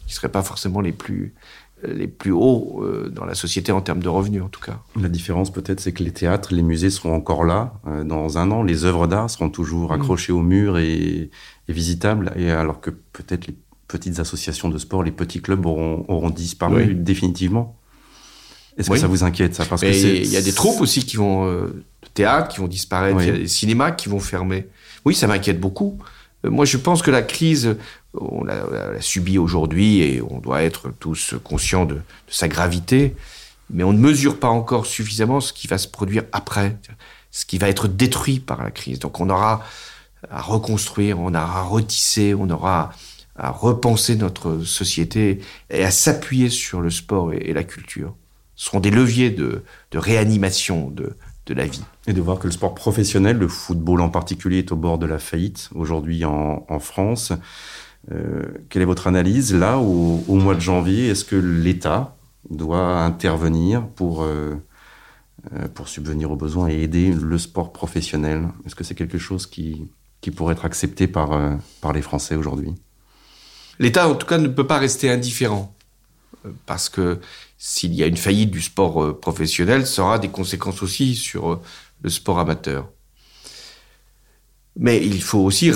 qui 0.06 0.14
ne 0.14 0.16
seraient 0.16 0.30
pas 0.30 0.44
forcément 0.44 0.82
les 0.82 0.92
plus, 0.92 1.34
les 1.88 2.08
plus 2.08 2.32
hauts 2.32 2.82
euh, 2.84 3.10
dans 3.10 3.26
la 3.26 3.36
société 3.36 3.72
en 3.72 3.82
termes 3.82 4.02
de 4.02 4.10
revenus, 4.10 4.42
en 4.44 4.50
tout 4.50 4.62
cas. 4.62 4.80
La 5.00 5.10
différence, 5.10 5.52
peut-être, 5.52 5.80
c'est 5.80 5.92
que 5.92 6.04
les 6.04 6.12
théâtres, 6.12 6.54
les 6.54 6.64
musées 6.64 6.90
seront 6.90 7.14
encore 7.14 7.44
là 7.44 7.74
euh, 7.88 8.04
dans 8.04 8.38
un 8.38 8.52
an. 8.52 8.64
Les 8.64 8.86
œuvres 8.86 9.08
d'art 9.08 9.30
seront 9.30 9.50
toujours 9.50 9.92
mm. 9.92 9.96
accrochées 9.96 10.34
au 10.34 10.42
mur 10.42 10.78
et, 10.78 11.30
visitables. 11.68 12.32
Et 12.36 12.52
alors 12.52 12.82
que 12.82 12.92
peut-être 12.92 13.48
les 13.48 13.56
petites 13.88 14.20
associations 14.20 14.70
de 14.70 14.78
sport, 14.78 15.04
les 15.04 15.12
petits 15.12 15.42
clubs 15.42 15.66
auront, 15.66 16.06
auront 16.08 16.30
disparu 16.30 16.94
définitivement. 16.94 17.78
Est-ce 18.78 18.90
que 18.90 18.98
ça 18.98 19.08
vous 19.08 19.24
inquiète, 19.24 19.56
ça? 19.56 19.66
Parce 19.66 19.82
que 19.82 19.88
Il 19.88 20.32
y 20.32 20.38
a 20.38 20.42
des 20.42 20.54
troupes 20.54 20.82
aussi 20.82 21.06
qui 21.06 21.18
vont, 21.18 21.48
euh, 21.48 21.68
de 22.04 22.08
théâtre, 22.14 22.50
qui 22.50 22.60
vont 22.60 22.68
disparaître. 22.68 23.22
Il 23.22 23.28
y 23.28 23.30
a 23.30 23.38
des 23.38 23.48
cinémas 23.48 23.92
qui 23.92 24.10
vont 24.10 24.20
fermer. 24.20 24.68
Oui, 25.06 25.16
ça 25.16 25.28
m'inquiète 25.28 25.60
beaucoup. 25.60 25.98
Moi, 26.50 26.66
je 26.66 26.78
pense 26.78 27.02
que 27.02 27.12
la 27.12 27.22
crise 27.22 27.76
on 28.20 28.44
l'a 28.44 29.02
subi 29.02 29.38
aujourd'hui 29.38 30.02
et 30.02 30.22
on 30.22 30.40
doit 30.40 30.64
être 30.64 30.92
tous 31.00 31.36
conscients 31.44 31.86
de, 31.86 32.02
sa 32.28 32.48
gravité, 32.48 33.16
mais 33.70 33.84
on 33.84 33.94
ne 33.94 34.00
mesure 34.00 34.40
pas 34.40 34.48
encore 34.48 34.86
suffisamment 34.86 35.40
ce 35.40 35.54
qui 35.54 35.68
va 35.68 35.78
se 35.78 35.88
produire 35.88 36.24
après, 36.32 36.78
ce 37.32 37.46
qui 37.46 37.58
va 37.58 37.70
être 37.70 37.88
détruit 37.88 38.40
par 38.40 38.64
la 38.64 38.72
crise. 38.72 39.00
Donc 39.00 39.20
on 39.20 39.30
aura 39.30 39.64
à 40.30 40.42
reconstruire, 40.42 41.20
on 41.20 41.30
aura 41.30 41.60
à 41.60 41.64
retisser, 41.64 42.34
on 42.34 42.50
aura 42.50 42.92
à 43.36 43.50
repenser 43.50 44.16
notre 44.16 44.62
société 44.64 45.42
et 45.70 45.84
à 45.84 45.92
s'appuyer 45.92 46.50
sur 46.50 46.82
le 46.82 46.90
sport 46.90 47.34
et, 47.34 47.54
la 47.54 47.64
culture. 47.64 48.16
Ce 48.56 48.68
seront 48.68 48.80
des 48.80 48.92
leviers 48.92 49.30
de, 49.30 49.64
réanimation, 49.94 50.90
de, 50.90 51.18
de 51.46 51.54
la 51.54 51.66
vie. 51.66 51.84
Et 52.08 52.14
de 52.14 52.22
voir 52.22 52.40
que 52.40 52.48
le 52.48 52.52
sport 52.52 52.74
professionnel, 52.74 53.38
le 53.38 53.48
football 53.48 54.02
en 54.02 54.10
particulier, 54.10 54.60
est 54.60 54.72
au 54.72 54.76
bord 54.76 54.98
de 54.98 55.06
la 55.06 55.20
faillite 55.20 55.70
aujourd'hui 55.76 56.26
en, 56.26 56.66
en, 56.68 56.80
France. 56.80 57.32
Euh, 58.12 58.44
quelle 58.70 58.82
est 58.82 58.86
votre 58.86 59.08
analyse 59.08 59.54
là, 59.54 59.78
au, 59.78 60.24
au 60.28 60.36
mois 60.36 60.56
de 60.56 60.60
janvier? 60.60 61.08
Est-ce 61.08 61.26
que 61.26 61.36
l'État 61.36 62.16
doit 62.50 63.02
intervenir 63.02 63.88
pour, 63.88 64.24
euh, 64.24 64.56
euh, 65.54 65.68
pour 65.74 65.88
subvenir 65.88 66.32
aux 66.32 66.36
besoins 66.36 66.70
et 66.70 66.82
aider 66.82 67.12
le 67.12 67.38
sport 67.38 67.74
professionnel? 67.74 68.48
Est-ce 68.66 68.76
que 68.76 68.84
c'est 68.84 68.96
quelque 68.96 69.18
chose 69.18 69.48
qui, 69.48 69.88
qui 70.22 70.32
pourrait 70.32 70.54
être 70.54 70.66
accepté 70.66 71.08
par, 71.08 71.34
euh, 71.34 71.56
par 71.82 71.94
les 71.94 72.02
Français 72.02 72.36
aujourd'hui? 72.36 72.74
L'État, 73.80 74.08
en 74.08 74.16
tout 74.16 74.28
cas, 74.28 74.38
ne 74.38 74.48
peut 74.48 74.68
pas 74.68 74.78
rester 74.78 75.10
indifférent. 75.10 75.75
Euh, 76.46 76.52
parce 76.66 76.90
que 76.90 77.20
s'il 77.58 77.94
y 77.94 78.04
a 78.04 78.08
une 78.08 78.18
faillite 78.18 78.52
du 78.52 78.62
sport 78.62 79.04
euh, 79.04 79.20
professionnel, 79.20 79.86
ça 79.88 80.04
aura 80.04 80.20
des 80.20 80.30
conséquences 80.30 80.82
aussi 80.84 81.16
sur 81.16 81.54
euh, 81.54 81.62
le 82.02 82.10
sport 82.10 82.40
amateur. 82.40 82.90
Mais 84.78 85.04
il 85.06 85.22
faut 85.22 85.40
aussi 85.40 85.72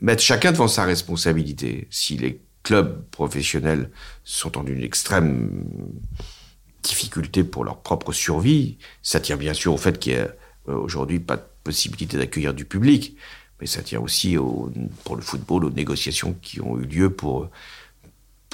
mettre 0.00 0.20
chacun 0.20 0.50
devant 0.50 0.66
sa 0.66 0.84
responsabilité. 0.84 1.86
Si 1.88 2.16
les 2.16 2.40
clubs 2.64 3.04
professionnels 3.12 3.90
sont 4.24 4.58
en 4.58 4.66
une 4.66 4.82
extrême 4.82 5.64
difficulté 6.82 7.44
pour 7.44 7.64
leur 7.64 7.80
propre 7.82 8.12
survie, 8.12 8.78
ça 9.02 9.20
tient 9.20 9.36
bien 9.36 9.54
sûr 9.54 9.72
au 9.72 9.76
fait 9.76 10.00
qu'il 10.00 10.14
n'y 10.14 10.18
a 10.18 10.34
aujourd'hui 10.66 11.20
pas 11.20 11.36
de 11.36 11.44
possibilité 11.62 12.18
d'accueillir 12.18 12.54
du 12.54 12.64
public, 12.64 13.16
mais 13.60 13.68
ça 13.68 13.82
tient 13.82 14.00
aussi 14.00 14.36
au, 14.36 14.72
pour 15.04 15.14
le 15.14 15.22
football 15.22 15.64
aux 15.64 15.70
négociations 15.70 16.34
qui 16.42 16.60
ont 16.60 16.76
eu 16.80 16.86
lieu 16.86 17.10
pour 17.10 17.48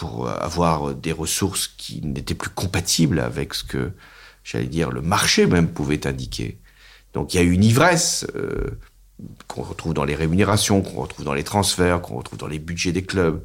pour 0.03 0.29
avoir 0.29 0.97
des 0.97 1.13
ressources 1.13 1.69
qui 1.69 2.01
n'étaient 2.03 2.35
plus 2.35 2.51
compatibles 2.51 3.21
avec 3.21 3.55
ce 3.55 3.63
que, 3.63 3.93
j'allais 4.43 4.67
dire, 4.67 4.91
le 4.91 5.01
marché 5.01 5.47
même 5.47 5.69
pouvait 5.69 6.09
indiquer. 6.09 6.59
Donc 7.13 7.33
il 7.33 7.37
y 7.37 7.41
a 7.41 7.45
une 7.45 7.63
ivresse 7.63 8.27
euh, 8.35 8.81
qu'on 9.47 9.63
retrouve 9.63 9.95
dans 9.95 10.03
les 10.03 10.17
rémunérations, 10.17 10.83
qu'on 10.83 11.03
retrouve 11.03 11.25
dans 11.25 11.35
les 11.35 11.45
transferts, 11.45 12.03
qu'on 12.03 12.17
retrouve 12.17 12.37
dans 12.37 12.49
les 12.49 12.59
budgets 12.59 12.91
des 12.91 13.05
clubs. 13.05 13.45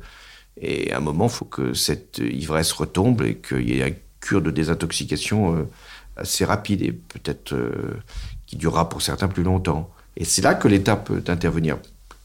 Et 0.60 0.92
à 0.92 0.98
un 0.98 1.00
moment, 1.00 1.28
il 1.28 1.32
faut 1.32 1.46
que 1.46 1.76
cette 1.76 2.18
ivresse 2.18 2.72
retombe 2.72 3.22
et 3.22 3.38
qu'il 3.38 3.70
y 3.70 3.80
ait 3.80 3.88
une 3.90 3.96
cure 4.20 4.42
de 4.42 4.50
désintoxication 4.50 5.58
euh, 5.58 5.70
assez 6.16 6.44
rapide 6.44 6.82
et 6.82 6.92
peut-être 6.92 7.54
euh, 7.54 8.02
qui 8.48 8.56
durera 8.56 8.90
pour 8.90 9.04
certains 9.04 9.28
plus 9.28 9.44
longtemps. 9.44 9.92
Et 10.16 10.26
c'est 10.26 10.42
là 10.42 10.56
que 10.56 10.68
l'État 10.68 10.96
peut 10.96 11.24
intervenir 11.28 11.78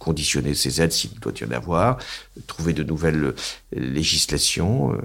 conditionner 0.03 0.55
ces 0.55 0.83
aides 0.83 0.91
s'il 0.91 1.13
doit 1.21 1.33
y 1.41 1.45
en 1.45 1.53
avoir, 1.53 1.97
trouver 2.49 2.73
de 2.73 2.83
nouvelles 2.83 3.35
législations, 3.71 4.93
euh, 4.93 4.99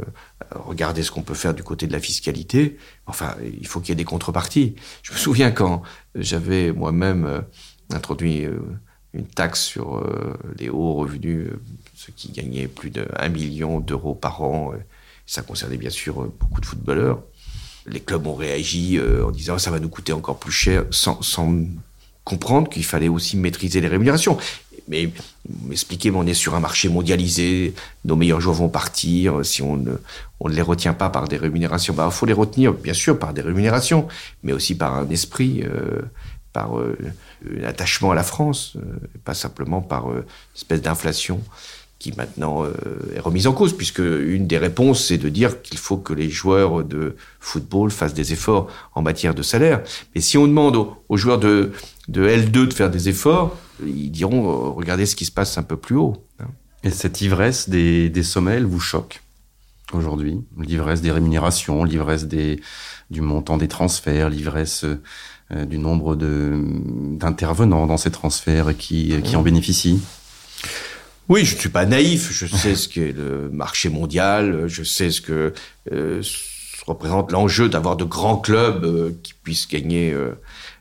regarder 0.56 1.04
ce 1.04 1.12
qu'on 1.12 1.22
peut 1.22 1.36
faire 1.36 1.54
du 1.54 1.62
côté 1.62 1.86
de 1.86 1.94
la 1.94 2.00
fiscalité. 2.00 2.78
Enfin, 3.06 3.36
il 3.44 3.68
faut 3.68 3.80
qu'il 3.80 3.90
y 3.90 3.92
ait 3.92 3.96
des 3.96 4.04
contreparties. 4.04 4.76
Je 5.04 5.14
me 5.14 5.18
souviens 5.18 5.52
quand 5.52 5.84
j'avais 6.16 6.72
moi-même 6.72 7.26
euh, 7.26 7.42
introduit 7.92 8.46
euh, 8.46 8.60
une 9.14 9.28
taxe 9.28 9.62
sur 9.62 10.04
les 10.60 10.70
hauts 10.70 10.94
revenus, 10.96 11.50
ceux 11.96 12.14
qui 12.16 12.32
gagnaient 12.32 12.68
plus 12.68 12.90
de 12.90 13.08
1 13.16 13.30
million 13.30 13.80
d'euros 13.80 14.14
par 14.14 14.42
an. 14.44 14.74
ça 15.26 15.42
concernait 15.42 15.78
bien 15.78 15.90
sûr 15.90 16.28
beaucoup 16.40 16.62
de 16.62 16.66
footballeurs. 16.66 17.24
Les 17.88 18.02
clubs 18.02 18.28
ont 18.28 18.36
réagi 18.36 19.00
en 19.00 19.32
disant 19.32 19.58
ça 19.58 19.72
va 19.72 19.80
nous 19.80 19.90
coûter 19.90 20.14
encore 20.14 20.38
plus 20.38 20.52
cher, 20.52 20.84
sans 20.92 21.24
comprendre 22.28 22.70
qu'il 22.70 22.84
fallait 22.84 23.08
aussi 23.08 23.38
maîtriser 23.38 23.80
les 23.80 23.88
rémunérations 23.88 24.38
mais 24.88 25.10
m'expliquer, 25.66 26.12
on 26.12 26.26
est 26.26 26.34
sur 26.34 26.56
un 26.56 26.60
marché 26.60 26.90
mondialisé, 26.90 27.74
nos 28.06 28.16
meilleurs 28.16 28.42
joueurs 28.42 28.56
vont 28.56 28.70
partir, 28.70 29.46
si 29.46 29.62
on 29.62 29.78
ne, 29.78 29.94
on 30.40 30.50
ne 30.50 30.54
les 30.54 30.62
retient 30.62 30.94
pas 30.94 31.10
par 31.10 31.28
des 31.28 31.38
rémunérations, 31.38 31.94
bah, 31.94 32.08
il 32.10 32.14
faut 32.14 32.26
les 32.26 32.34
retenir, 32.34 32.74
bien 32.74 32.94
sûr, 32.94 33.18
par 33.20 33.34
des 33.34 33.42
rémunérations, 33.42 34.08
mais 34.44 34.54
aussi 34.54 34.76
par 34.76 34.96
un 34.96 35.10
esprit, 35.10 35.64
euh, 35.64 36.02
par 36.54 36.80
euh, 36.80 36.98
un 37.46 37.64
attachement 37.64 38.12
à 38.12 38.16
la 38.16 38.24
France, 38.24 38.74
euh, 38.78 38.82
pas 39.24 39.34
simplement 39.34 39.82
par 39.82 40.10
euh, 40.10 40.20
une 40.20 40.58
espèce 40.58 40.82
d'inflation 40.82 41.42
qui 42.00 42.14
maintenant 42.16 42.64
euh, 42.64 42.74
est 43.16 43.20
remise 43.20 43.48
en 43.48 43.54
cause, 43.54 43.76
puisque 43.76 44.00
une 44.00 44.46
des 44.46 44.58
réponses, 44.58 45.06
c'est 45.06 45.18
de 45.18 45.30
dire 45.30 45.62
qu'il 45.62 45.80
faut 45.80 45.98
que 45.98 46.14
les 46.14 46.30
joueurs 46.30 46.84
de 46.84 47.16
football 47.40 47.90
fassent 47.90 48.14
des 48.14 48.34
efforts 48.34 48.68
en 48.94 49.02
matière 49.02 49.34
de 49.34 49.42
salaire. 49.42 49.82
Mais 50.14 50.22
si 50.22 50.38
on 50.38 50.48
demande 50.48 50.76
aux, 50.76 50.96
aux 51.10 51.18
joueurs 51.18 51.40
de, 51.40 51.72
de 52.08 52.28
L2 52.28 52.68
de 52.68 52.74
faire 52.74 52.92
des 52.92 53.10
efforts, 53.10 53.58
ils 53.86 54.12
diront 54.12 54.50
euh, 54.50 54.70
regardez 54.70 55.06
ce 55.06 55.16
qui 55.16 55.26
se 55.26 55.32
passe 55.32 55.58
un 55.58 55.64
peu 55.64 55.78
plus 55.78 55.96
haut. 55.96 56.24
Et 56.84 56.92
cette 56.92 57.22
ivresse 57.22 57.70
des, 57.70 58.10
des 58.10 58.24
sommets, 58.24 58.56
elle 58.56 58.66
vous 58.66 58.80
choque 58.80 59.22
aujourd'hui? 59.94 60.42
L'ivresse 60.60 61.02
des 61.02 61.12
rémunérations, 61.12 61.84
l'ivresse 61.84 62.26
des, 62.26 62.62
du 63.10 63.22
montant 63.22 63.58
des 63.58 63.68
transferts, 63.68 64.30
l'ivresse 64.30 64.86
euh, 64.86 65.66
du 65.66 65.80
nombre 65.80 66.16
de- 66.16 66.62
d'intervenants 67.18 67.88
dans 67.88 67.98
ces 67.98 68.12
transferts 68.12 68.70
et 68.70 68.76
qui, 68.76 69.22
qui 69.24 69.36
en 69.36 69.42
bénéficient? 69.42 70.02
Oui, 71.30 71.46
je 71.46 71.56
ne 71.56 71.60
suis 71.60 71.70
pas 71.70 71.86
naïf. 71.86 72.32
Je 72.32 72.46
sais 72.46 72.76
ce 72.76 72.88
qu'est 72.88 73.12
le 73.12 73.50
marché 73.50 73.90
mondial. 73.90 74.68
Je 74.68 74.84
sais 74.84 75.10
ce 75.12 75.20
que 75.20 75.54
euh, 75.92 76.22
représente 76.86 77.32
l'enjeu 77.32 77.68
d'avoir 77.68 77.98
de 77.98 78.06
grands 78.06 78.38
clubs 78.38 78.86
euh, 78.86 79.12
qui 79.24 79.34
puissent 79.34 79.68
gagner 79.68 80.14
euh, 80.14 80.40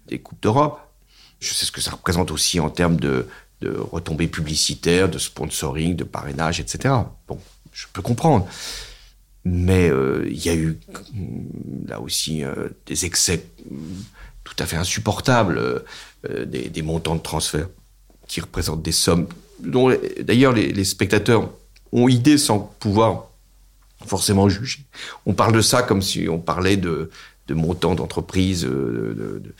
des 0.09 0.21
coupes 0.21 0.41
d'Europe. 0.43 0.81
Je 1.47 1.55
sais 1.55 1.65
ce 1.65 1.73
que 1.73 1.81
ça 1.81 1.93
représente 1.93 2.31
aussi 2.31 2.59
en 2.59 2.71
termes 2.71 2.99
de, 2.99 3.27
retombées 3.63 4.29
publicitaires, 4.29 5.09
de 5.09 5.19
sponsoring, 5.19 5.97
de 5.97 6.05
parrainage, 6.05 6.61
etc. 6.61 6.95
Bon, 7.29 7.39
je 7.73 7.87
peux 7.93 8.03
comprendre. 8.03 8.47
Mais 9.45 9.89
euh, 9.89 10.27
il 10.29 10.45
y 10.45 10.49
a 10.49 10.55
eu 10.55 10.77
mm, 11.13 11.89
là 11.89 12.01
aussi 12.01 12.45
euh, 12.45 12.69
des 12.87 13.05
excès 13.05 13.47
mm, 13.71 13.77
tout 14.43 14.55
à 14.59 14.67
fait 14.67 14.77
insupportables, 14.77 15.59
euh, 15.59 16.45
des, 16.45 16.83
montants 16.83 17.15
de 17.15 17.21
transfert 17.21 17.69
qui 18.27 18.41
représentent 18.41 18.83
des 18.83 18.93
sommes 18.93 19.29
dont 19.61 19.97
d'ailleurs 20.21 20.53
les, 20.53 20.85
spectateurs 20.85 21.49
ont 21.93 22.09
idée 22.09 22.39
sans 22.39 22.59
pouvoir 22.59 23.27
forcément 24.05 24.49
juger. 24.49 24.81
On 25.25 25.33
parle 25.33 25.53
de 25.53 25.61
ça 25.61 25.83
comme 25.83 26.03
si 26.03 26.29
on 26.29 26.39
parlait 26.39 26.77
de, 26.77 27.11
montants 27.51 27.95
d'entreprises, 27.95 28.65
euh, 28.65 29.41
de- 29.43 29.55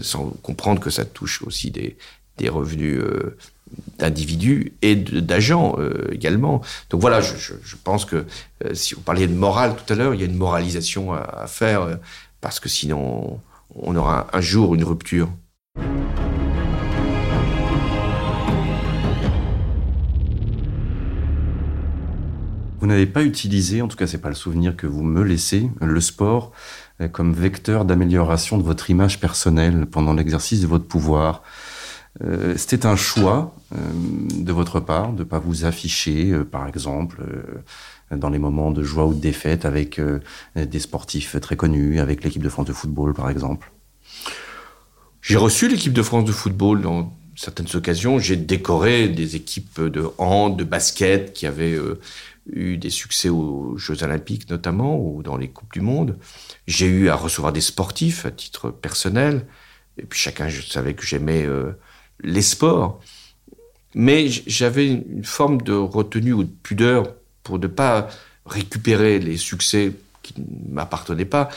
sans 0.00 0.30
comprendre 0.42 0.80
que 0.80 0.90
ça 0.90 1.04
touche 1.04 1.42
aussi 1.42 1.70
des, 1.70 1.96
des 2.40 2.48
revenus 2.48 2.98
euh, 3.00 3.36
d'individus 3.98 4.72
et 4.82 4.96
d'agents 4.96 5.76
euh, 5.78 6.08
également. 6.12 6.62
Donc 6.88 7.00
voilà, 7.00 7.20
je, 7.20 7.76
pense 7.84 8.04
que 8.04 8.24
euh, 8.64 8.74
si 8.74 8.94
vous 8.94 9.02
parliez 9.02 9.28
de 9.28 9.34
morale 9.34 9.76
tout 9.76 9.92
à 9.92 9.96
l'heure, 9.96 10.14
il 10.14 10.20
y 10.20 10.24
a 10.24 10.26
une 10.26 10.36
moralisation 10.36 11.12
à, 11.12 11.46
faire 11.46 11.82
euh, 11.82 11.94
parce 12.40 12.58
que 12.58 12.68
sinon 12.68 13.40
on 13.74 13.94
aura 13.94 14.26
un 14.32 14.40
jour 14.40 14.74
une 14.74 14.84
rupture. 14.84 15.28
Vous 22.80 22.86
n'avez 22.86 23.06
pas 23.06 23.22
utilisé, 23.22 23.82
en 23.82 23.88
tout 23.88 23.96
cas 23.98 24.06
c'est 24.06 24.18
pas 24.18 24.30
le 24.30 24.34
souvenir 24.34 24.74
que 24.74 24.86
vous 24.86 25.02
me 25.02 25.22
laissez, 25.22 25.70
le 25.82 26.00
sport 26.00 26.52
euh, 26.52 26.89
comme 27.08 27.32
vecteur 27.32 27.84
d'amélioration 27.84 28.58
de 28.58 28.62
votre 28.62 28.90
image 28.90 29.20
personnelle 29.20 29.86
pendant 29.86 30.12
l'exercice 30.12 30.60
de 30.60 30.66
votre 30.66 30.86
pouvoir. 30.86 31.42
Euh, 32.24 32.54
C'était 32.56 32.86
un 32.86 32.96
choix 32.96 33.54
euh, 33.72 33.76
de 34.34 34.52
votre 34.52 34.80
part 34.80 35.12
de 35.12 35.24
pas 35.24 35.38
vous 35.38 35.64
afficher, 35.64 36.32
euh, 36.32 36.44
par 36.44 36.66
exemple, 36.66 37.22
euh, 37.22 38.16
dans 38.16 38.30
les 38.30 38.40
moments 38.40 38.72
de 38.72 38.82
joie 38.82 39.06
ou 39.06 39.14
de 39.14 39.20
défaite 39.20 39.64
avec 39.64 39.98
euh, 40.00 40.18
des 40.56 40.80
sportifs 40.80 41.40
très 41.40 41.56
connus, 41.56 42.00
avec 42.00 42.24
l'équipe 42.24 42.42
de 42.42 42.48
France 42.48 42.66
de 42.66 42.72
football, 42.72 43.14
par 43.14 43.30
exemple. 43.30 43.70
J'ai 45.22 45.36
reçu 45.36 45.68
l'équipe 45.68 45.92
de 45.92 46.02
France 46.02 46.24
de 46.24 46.32
football 46.32 46.82
dans 46.82 47.12
certaines 47.40 47.74
occasions. 47.74 48.18
J'ai 48.18 48.36
décoré 48.36 49.08
des 49.08 49.34
équipes 49.34 49.80
de 49.80 50.10
hand, 50.18 50.58
de 50.58 50.64
basket 50.64 51.32
qui 51.32 51.46
avaient 51.46 51.72
euh, 51.72 51.98
eu 52.52 52.76
des 52.76 52.90
succès 52.90 53.30
aux 53.30 53.78
Jeux 53.78 54.02
Olympiques 54.02 54.50
notamment 54.50 54.98
ou 54.98 55.22
dans 55.22 55.38
les 55.38 55.48
Coupes 55.48 55.72
du 55.72 55.80
Monde. 55.80 56.18
J'ai 56.66 56.86
eu 56.86 57.08
à 57.08 57.14
recevoir 57.14 57.54
des 57.54 57.62
sportifs 57.62 58.26
à 58.26 58.30
titre 58.30 58.70
personnel. 58.70 59.46
Et 59.96 60.02
puis 60.02 60.20
chacun, 60.20 60.48
je 60.48 60.60
savais 60.60 60.92
que 60.92 61.06
j'aimais 61.06 61.46
euh, 61.46 61.72
les 62.22 62.42
sports. 62.42 63.00
Mais 63.94 64.28
j'avais 64.28 64.88
une 64.88 65.24
forme 65.24 65.62
de 65.62 65.72
retenue 65.72 66.34
ou 66.34 66.44
de 66.44 66.52
pudeur 66.62 67.14
pour 67.42 67.58
ne 67.58 67.68
pas 67.68 68.10
récupérer 68.44 69.18
les 69.18 69.38
succès 69.38 69.94
qui 70.22 70.34
ne 70.36 70.74
m'appartenaient 70.74 71.24
pas, 71.24 71.48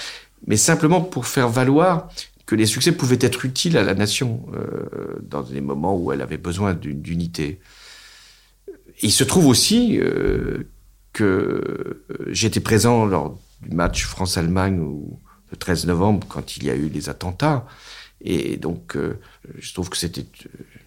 mais 0.48 0.58
simplement 0.58 1.02
pour 1.02 1.28
faire 1.28 1.50
valoir 1.50 2.10
que 2.45 2.56
les 2.56 2.65
succès 2.65 2.91
pouvaient 2.91 3.19
être 3.21 3.45
utiles 3.45 3.77
à 3.77 3.84
la 3.84 3.93
nation 3.93 4.45
euh, 4.53 5.17
dans 5.21 5.43
des 5.43 5.62
moments 5.62 5.95
où 5.95 6.12
elle 6.12 6.21
avait 6.21 6.38
besoin 6.38 6.73
d'unité. 6.73 7.60
Il 9.01 9.12
se 9.12 9.23
trouve 9.23 9.47
aussi 9.47 9.97
euh, 9.99 10.69
que 11.13 11.23
euh, 11.23 12.06
j'étais 12.29 12.60
présent 12.60 13.06
lors 13.06 13.38
du 13.62 13.75
match 13.75 14.06
France-Allemagne 14.06 14.84
le 15.51 15.58
13 15.58 15.86
novembre 15.86 16.27
quand 16.27 16.58
il 16.58 16.65
y 16.65 16.69
a 16.69 16.75
eu 16.75 16.89
les 16.89 17.10
attentats. 17.10 17.65
Et 18.25 18.56
donc, 18.56 18.95
je 19.58 19.73
trouve 19.73 19.89
que 19.89 19.97
c'était 19.97 20.25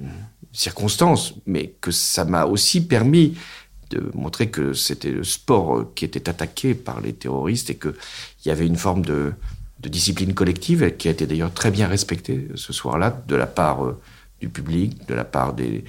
une 0.01 0.09
circonstance, 0.53 1.35
mais 1.45 1.75
que 1.83 1.91
ça 1.91 2.25
m'a 2.25 2.47
aussi 2.47 2.87
permis 2.87 3.37
de 3.91 4.11
montrer 4.15 4.51
que 4.51 4.73
c'était 4.73 5.11
le 5.11 5.23
sport 5.23 5.93
qui 5.95 6.07
était 6.07 6.31
attaqué 6.31 6.75
par 6.75 7.03
les 7.03 7.13
terroristes 7.13 7.69
et 7.69 7.77
qu'il 7.77 7.93
y 8.47 8.51
avait 8.51 8.67
une 8.67 8.77
forme 8.77 9.05
de, 9.05 9.35
de 9.87 9.89
discipline 9.89 10.35
collective, 10.35 10.97
qui 10.97 11.07
a 11.07 11.13
été 11.13 11.27
d'ailleurs 11.27 11.55
très 11.55 11.71
bien 11.71 11.87
respectée 11.87 12.49
ce 12.57 12.73
soir-là, 12.73 13.23
de 13.29 13.37
la 13.37 13.47
part 13.47 13.95
du 14.41 14.49
public, 14.49 15.07
de 15.07 15.15
la 15.15 15.25
part 15.25 15.55
des, 15.55 15.85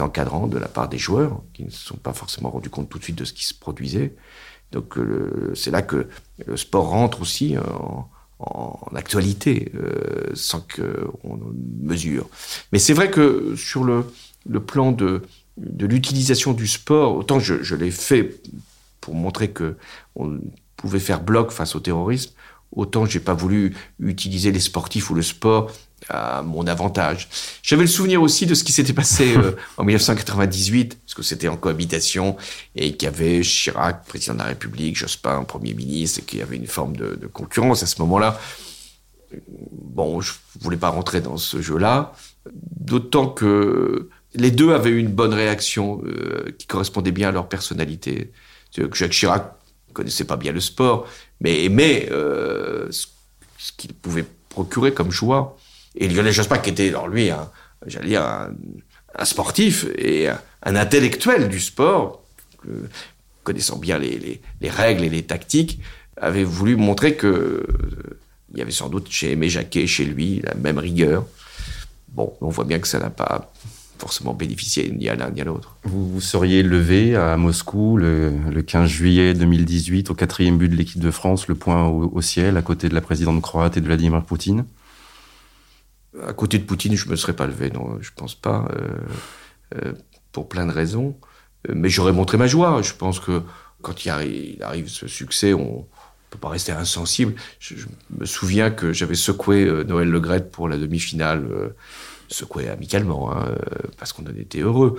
encadrants, 0.00 0.46
de 0.46 0.56
la 0.56 0.68
part 0.68 0.88
des 0.88 0.96
joueurs, 0.96 1.42
qui 1.52 1.64
ne 1.64 1.70
se 1.70 1.84
sont 1.84 1.96
pas 1.96 2.14
forcément 2.14 2.50
rendus 2.50 2.70
compte 2.70 2.88
tout 2.88 2.98
de 2.98 3.04
suite 3.04 3.16
de 3.16 3.26
ce 3.26 3.34
qui 3.34 3.44
se 3.44 3.52
produisait. 3.52 4.14
Donc 4.72 4.96
c'est 5.54 5.70
là 5.70 5.82
que 5.82 6.08
le 6.46 6.56
sport 6.56 6.88
rentre 6.88 7.20
aussi 7.20 7.58
en, 7.58 8.08
en 8.38 8.96
actualité, 8.96 9.70
euh, 9.74 10.30
sans 10.34 10.60
qu'on 10.60 11.38
mesure. 11.82 12.28
Mais 12.72 12.78
c'est 12.78 12.94
vrai 12.94 13.10
que 13.10 13.54
sur 13.56 13.84
le, 13.84 14.06
le 14.48 14.60
plan 14.60 14.92
de, 14.92 15.22
de 15.58 15.86
l'utilisation 15.86 16.52
du 16.54 16.66
sport, 16.66 17.16
autant 17.16 17.38
je, 17.38 17.62
je 17.62 17.74
l'ai 17.74 17.90
fait 17.90 18.40
pour 19.02 19.14
montrer 19.14 19.50
que 19.50 19.76
on 20.16 20.40
pouvait 20.76 21.00
faire 21.00 21.20
bloc 21.20 21.50
face 21.50 21.76
au 21.76 21.80
terrorisme, 21.80 22.32
autant 22.72 23.06
j'ai 23.06 23.20
pas 23.20 23.34
voulu 23.34 23.74
utiliser 24.00 24.50
les 24.52 24.60
sportifs 24.60 25.10
ou 25.10 25.14
le 25.14 25.22
sport 25.22 25.70
à 26.08 26.42
mon 26.42 26.66
avantage. 26.66 27.28
J'avais 27.62 27.82
le 27.82 27.88
souvenir 27.88 28.22
aussi 28.22 28.46
de 28.46 28.54
ce 28.54 28.64
qui 28.64 28.72
s'était 28.72 28.92
passé 28.92 29.34
euh, 29.36 29.52
en 29.76 29.84
1998, 29.84 30.98
parce 31.00 31.14
que 31.14 31.22
c'était 31.22 31.48
en 31.48 31.56
cohabitation, 31.56 32.36
et 32.74 32.96
qu'il 32.96 33.06
y 33.06 33.08
avait 33.08 33.42
Chirac, 33.42 34.04
président 34.06 34.34
de 34.34 34.40
la 34.40 34.46
République, 34.46 34.96
Jospin, 34.96 35.44
Premier 35.44 35.74
ministre, 35.74 36.20
et 36.20 36.22
qu'il 36.22 36.40
y 36.40 36.42
avait 36.42 36.56
une 36.56 36.66
forme 36.66 36.96
de, 36.96 37.14
de 37.14 37.26
concurrence 37.26 37.82
à 37.82 37.86
ce 37.86 38.00
moment-là. 38.02 38.40
Bon, 39.48 40.20
je 40.20 40.32
voulais 40.60 40.76
pas 40.76 40.88
rentrer 40.88 41.20
dans 41.20 41.36
ce 41.36 41.62
jeu-là, 41.62 42.12
d'autant 42.52 43.28
que 43.28 44.10
les 44.34 44.50
deux 44.50 44.72
avaient 44.72 44.90
eu 44.90 44.98
une 44.98 45.12
bonne 45.12 45.34
réaction 45.34 46.02
euh, 46.04 46.50
qui 46.58 46.66
correspondait 46.66 47.12
bien 47.12 47.28
à 47.28 47.32
leur 47.32 47.48
personnalité. 47.48 48.32
Jacques 48.74 49.12
Chirac 49.12 49.56
connaissait 49.92 50.24
pas 50.24 50.36
bien 50.36 50.52
le 50.52 50.60
sport, 50.60 51.06
mais 51.42 51.64
aimait 51.64 52.08
euh, 52.10 52.88
ce, 52.90 53.06
qu'il 53.76 53.92
pouvait 53.92 54.24
procurer 54.48 54.94
comme 54.94 55.10
joie. 55.10 55.58
Et 55.96 56.08
Lionel 56.08 56.32
Jospin, 56.32 56.58
qui 56.58 56.70
était, 56.70 56.88
alors 56.88 57.08
lui, 57.08 57.30
j'allais 57.86 58.08
dire, 58.08 58.22
un, 58.22 59.24
sportif 59.24 59.86
et 59.98 60.28
un, 60.28 60.76
intellectuel 60.76 61.48
du 61.48 61.60
sport, 61.60 62.22
connaissant 63.42 63.76
bien 63.76 63.98
les, 63.98 64.18
les, 64.18 64.40
les, 64.60 64.70
règles 64.70 65.04
et 65.04 65.10
les 65.10 65.24
tactiques, 65.24 65.80
avait 66.16 66.44
voulu 66.44 66.76
montrer 66.76 67.16
que 67.16 67.66
il 68.52 68.58
y 68.58 68.62
avait 68.62 68.70
sans 68.70 68.88
doute 68.88 69.10
chez 69.10 69.32
Aimé 69.32 69.48
Jacquet, 69.48 69.86
chez 69.86 70.04
lui, 70.04 70.40
la 70.44 70.54
même 70.54 70.78
rigueur. 70.78 71.26
Bon, 72.08 72.34
on 72.40 72.48
voit 72.48 72.64
bien 72.64 72.78
que 72.78 72.86
ça 72.86 72.98
n'a 72.98 73.10
pas 73.10 73.50
forcément 74.02 74.34
bénéficié 74.34 74.90
ni 74.90 75.08
à 75.08 75.14
l'un 75.14 75.30
ni 75.30 75.40
à 75.40 75.44
l'autre. 75.44 75.76
Vous 75.84 76.10
vous 76.10 76.20
seriez 76.20 76.64
levé 76.64 77.14
à 77.14 77.36
Moscou 77.36 77.96
le, 77.96 78.32
le, 78.50 78.62
15 78.62 78.88
juillet 78.88 79.32
2018 79.32 80.10
au 80.10 80.14
quatrième 80.16 80.58
but 80.58 80.68
de 80.68 80.74
l'équipe 80.74 80.98
de 80.98 81.12
France, 81.12 81.46
le 81.46 81.54
point 81.54 81.86
au, 81.86 82.10
au, 82.12 82.20
ciel, 82.20 82.56
à 82.56 82.62
côté 82.62 82.88
de 82.88 82.94
la 82.94 83.00
présidente 83.00 83.40
croate 83.40 83.76
et 83.76 83.80
de 83.80 83.86
Vladimir 83.86 84.24
Poutine? 84.24 84.64
À 86.26 86.32
côté 86.32 86.58
de 86.58 86.64
Poutine, 86.64 86.96
je 86.96 87.08
me 87.08 87.14
serais 87.14 87.32
pas 87.32 87.46
levé, 87.46 87.70
non, 87.70 87.98
je 88.00 88.10
pense 88.16 88.34
pas, 88.34 88.66
euh, 88.74 88.88
euh, 89.76 89.92
pour 90.32 90.48
plein 90.48 90.66
de 90.66 90.72
raisons. 90.72 91.16
Euh, 91.68 91.72
mais 91.76 91.88
j'aurais 91.88 92.12
montré 92.12 92.36
ma 92.36 92.48
joie. 92.48 92.82
Je 92.82 92.94
pense 92.94 93.20
que 93.20 93.42
quand 93.82 94.04
il 94.04 94.10
arrive, 94.10 94.54
il 94.56 94.62
arrive 94.64 94.88
ce 94.88 95.06
succès, 95.06 95.54
on 95.54 95.86
peut 96.32 96.38
pas 96.38 96.48
rester 96.48 96.72
insensible. 96.72 97.34
Je, 97.60 97.76
je 97.76 97.86
me 98.18 98.24
souviens 98.24 98.70
que 98.70 98.92
j'avais 98.92 99.14
secoué 99.14 99.64
euh, 99.64 99.84
Noël 99.84 100.08
Legrette 100.08 100.50
pour 100.50 100.68
la 100.68 100.78
demi-finale, 100.78 101.46
euh, 101.50 101.68
secoué 102.32 102.68
amicalement, 102.68 103.32
hein, 103.32 103.54
parce 103.98 104.12
qu'on 104.12 104.24
en 104.24 104.36
était 104.36 104.60
heureux. 104.60 104.96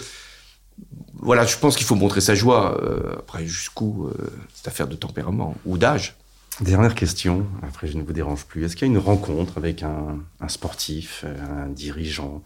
Voilà, 1.13 1.45
je 1.45 1.57
pense 1.57 1.75
qu'il 1.75 1.85
faut 1.85 1.95
montrer 1.95 2.21
sa 2.21 2.35
joie. 2.35 2.79
après, 3.17 3.45
jusqu'où, 3.45 4.09
c'est 4.53 4.67
affaire 4.67 4.87
de 4.87 4.95
tempérament 4.95 5.55
ou 5.65 5.77
d'âge. 5.77 6.15
Dernière 6.61 6.95
question, 6.95 7.47
après 7.61 7.87
je 7.87 7.97
ne 7.97 8.03
vous 8.03 8.13
dérange 8.13 8.45
plus. 8.45 8.63
Est-ce 8.63 8.75
qu'il 8.75 8.87
y 8.87 8.91
a 8.91 8.93
une 8.93 8.99
rencontre 8.99 9.57
avec 9.57 9.83
un, 9.83 10.19
un 10.39 10.47
sportif, 10.47 11.25
un 11.25 11.67
dirigeant, 11.67 12.43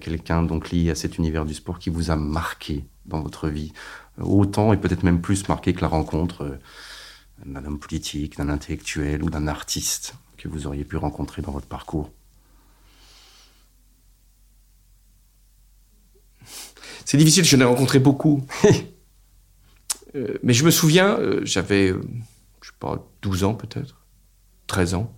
quelqu'un 0.00 0.42
donc 0.42 0.70
lié 0.70 0.90
à 0.90 0.94
cet 0.94 1.18
univers 1.18 1.44
du 1.44 1.54
sport 1.54 1.78
qui 1.78 1.90
vous 1.90 2.10
a 2.10 2.16
marqué 2.16 2.84
dans 3.06 3.20
votre 3.20 3.48
vie 3.48 3.72
Autant 4.20 4.72
et 4.72 4.76
peut-être 4.76 5.02
même 5.02 5.20
plus 5.20 5.48
marqué 5.48 5.72
que 5.72 5.80
la 5.80 5.88
rencontre 5.88 6.58
d'un 7.44 7.64
homme 7.64 7.78
politique, 7.78 8.36
d'un 8.36 8.48
intellectuel 8.48 9.22
ou 9.22 9.30
d'un 9.30 9.46
artiste 9.46 10.14
que 10.36 10.48
vous 10.48 10.66
auriez 10.66 10.84
pu 10.84 10.96
rencontrer 10.96 11.42
dans 11.42 11.52
votre 11.52 11.66
parcours? 11.66 12.10
C'est 17.10 17.16
difficile, 17.16 17.44
je 17.44 17.56
ai 17.56 17.64
rencontré 17.64 17.98
beaucoup. 17.98 18.46
euh, 20.14 20.38
mais 20.44 20.52
je 20.52 20.64
me 20.64 20.70
souviens, 20.70 21.18
euh, 21.18 21.40
j'avais 21.42 21.88
je 21.88 22.68
sais 22.68 22.76
pas, 22.78 23.04
12 23.22 23.42
ans 23.42 23.54
peut-être, 23.54 24.06
13 24.68 24.94
ans. 24.94 25.12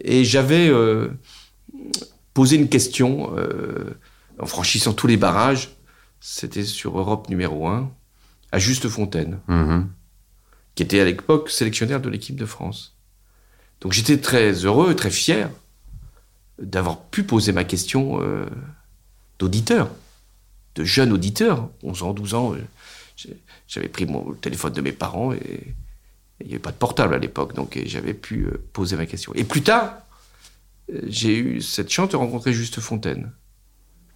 Et 0.00 0.24
j'avais 0.24 0.70
euh, 0.70 1.08
posé 2.32 2.56
une 2.56 2.70
question 2.70 3.36
euh, 3.36 3.98
en 4.38 4.46
franchissant 4.46 4.94
tous 4.94 5.06
les 5.06 5.18
barrages, 5.18 5.76
c'était 6.20 6.64
sur 6.64 6.98
Europe 6.98 7.28
numéro 7.28 7.68
1, 7.68 7.90
à 8.50 8.58
Juste 8.58 8.88
Fontaine, 8.88 9.40
mmh. 9.48 9.82
qui 10.74 10.82
était 10.82 11.00
à 11.00 11.04
l'époque 11.04 11.50
sélectionnaire 11.50 12.00
de 12.00 12.08
l'équipe 12.08 12.36
de 12.36 12.46
France. 12.46 12.96
Donc 13.82 13.92
j'étais 13.92 14.16
très 14.16 14.52
heureux, 14.64 14.96
très 14.96 15.10
fier 15.10 15.50
d'avoir 16.58 17.02
pu 17.02 17.24
poser 17.24 17.52
ma 17.52 17.64
question 17.64 18.22
euh, 18.22 18.46
d'auditeur, 19.38 19.90
de 20.76 20.84
jeune 20.84 21.12
auditeur, 21.12 21.68
11 21.82 22.02
ans, 22.04 22.12
12 22.12 22.34
ans. 22.34 22.54
J'avais 23.66 23.88
pris 23.88 24.06
mon 24.06 24.34
téléphone 24.34 24.72
de 24.72 24.80
mes 24.80 24.92
parents 24.92 25.32
et 25.32 25.74
il 26.40 26.46
n'y 26.46 26.52
avait 26.52 26.62
pas 26.62 26.70
de 26.70 26.76
portable 26.76 27.14
à 27.14 27.18
l'époque, 27.18 27.54
donc 27.54 27.80
j'avais 27.86 28.12
pu 28.12 28.44
euh, 28.44 28.62
poser 28.74 28.96
ma 28.96 29.06
question. 29.06 29.32
Et 29.34 29.44
plus 29.44 29.62
tard, 29.62 29.94
euh, 30.92 31.00
j'ai 31.06 31.36
eu 31.38 31.62
cette 31.62 31.90
chance 31.90 32.10
de 32.10 32.16
rencontrer 32.16 32.52
Juste 32.52 32.78
Fontaine, 32.78 33.32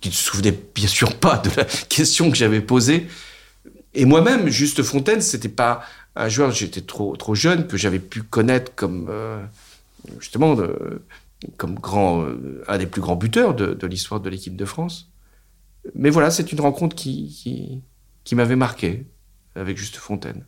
qui 0.03 0.11
ne 0.11 0.15
se 0.15 0.25
souvenait 0.25 0.55
bien 0.75 0.87
sûr 0.87 1.17
pas 1.17 1.39
de 1.39 1.51
la 1.57 1.65
question 1.89 2.31
que 2.31 2.37
j'avais 2.37 2.61
posée. 2.61 3.07
Et 3.95 4.05
moi-même, 4.05 4.49
Juste 4.49 4.83
Fontaine, 4.83 5.23
c'était 5.23 5.49
pas 5.49 5.83
un 6.15 6.29
joueur, 6.29 6.51
j'étais 6.51 6.83
trop, 6.83 7.17
trop 7.17 7.35
jeune, 7.35 7.67
que 7.67 7.79
j'avais 7.79 7.99
pu 7.99 8.23
connaître 8.23 8.75
comme, 8.75 9.07
euh, 9.09 9.43
justement, 10.19 10.57
comme 11.57 11.77
grand, 11.77 12.23
euh, 12.23 12.63
un 12.69 12.77
des 12.77 12.87
plus 12.87 13.01
grands 13.01 13.17
buteurs 13.17 13.55
de 13.55 13.87
l'histoire 13.87 14.21
de 14.21 14.29
l'équipe 14.29 14.57
de 14.57 14.65
France. 14.67 15.10
Mais 15.95 16.11
voilà, 16.11 16.31
c'est 16.31 16.53
une 16.53 16.61
rencontre 16.61 16.95
qui, 16.97 17.29
qui, 17.29 17.83
qui 18.25 18.35
m'avait 18.35 18.57
marqué 18.57 19.07
avec 19.55 19.77
Juste 19.77 19.97
Fontaine. 19.97 20.45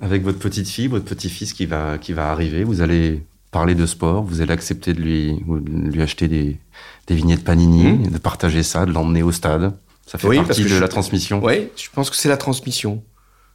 Avec 0.00 0.22
votre 0.22 0.38
petite 0.38 0.68
fille, 0.68 0.86
votre 0.86 1.04
petit-fils 1.04 1.52
qui 1.52 1.66
va, 1.66 1.98
qui 1.98 2.12
va 2.12 2.30
arriver, 2.30 2.64
vous 2.64 2.80
allez 2.80 3.24
parler 3.50 3.74
de 3.74 3.84
sport, 3.86 4.22
vous 4.22 4.40
allez 4.40 4.52
accepter 4.52 4.94
de 4.94 5.00
lui, 5.00 5.34
de 5.46 5.90
lui 5.90 6.02
acheter 6.02 6.28
des, 6.28 6.58
des 7.06 7.14
vignettes 7.14 7.44
Panini, 7.44 7.92
mmh. 7.92 8.10
de 8.10 8.18
partager 8.18 8.62
ça, 8.62 8.86
de 8.86 8.92
l'emmener 8.92 9.22
au 9.22 9.32
stade. 9.32 9.76
Ça 10.06 10.18
fait 10.18 10.28
oui, 10.28 10.36
partie 10.36 10.62
de 10.62 10.68
je, 10.68 10.76
la 10.76 10.88
transmission. 10.88 11.42
Oui, 11.44 11.68
je 11.76 11.88
pense 11.92 12.10
que 12.10 12.16
c'est 12.16 12.28
la 12.28 12.36
transmission. 12.36 13.02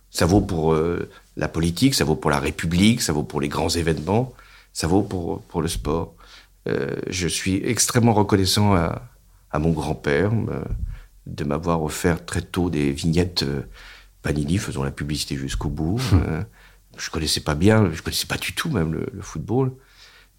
Ça 0.09 0.25
vaut 0.25 0.41
pour 0.41 0.73
euh, 0.73 1.09
la 1.35 1.47
politique, 1.47 1.95
ça 1.95 2.03
vaut 2.03 2.15
pour 2.15 2.31
la 2.31 2.39
République, 2.39 3.01
ça 3.01 3.11
vaut 3.11 3.23
pour 3.23 3.41
les 3.41 3.49
grands 3.49 3.69
événements, 3.69 4.33
ça 4.71 4.87
vaut 4.87 5.01
pour, 5.01 5.41
pour 5.41 5.61
le 5.61 5.67
sport. 5.67 6.15
Euh, 6.67 6.95
je 7.09 7.27
suis 7.27 7.61
extrêmement 7.65 8.13
reconnaissant 8.13 8.73
à, 8.73 9.01
à 9.51 9.59
mon 9.59 9.71
grand-père 9.71 10.31
euh, 10.33 10.63
de 11.25 11.43
m'avoir 11.43 11.81
offert 11.83 12.25
très 12.25 12.41
tôt 12.41 12.69
des 12.69 12.91
vignettes 12.91 13.43
euh, 13.43 13.63
Panini, 14.21 14.57
faisons 14.57 14.83
la 14.83 14.91
publicité 14.91 15.35
jusqu'au 15.35 15.69
bout. 15.69 15.99
Hum. 16.11 16.23
Euh, 16.27 16.43
je 16.97 17.09
connaissais 17.09 17.41
pas 17.41 17.55
bien, 17.55 17.91
je 17.91 18.01
connaissais 18.01 18.27
pas 18.27 18.38
du 18.38 18.53
tout 18.53 18.69
même 18.69 18.93
le, 18.93 19.07
le 19.11 19.21
football. 19.21 19.73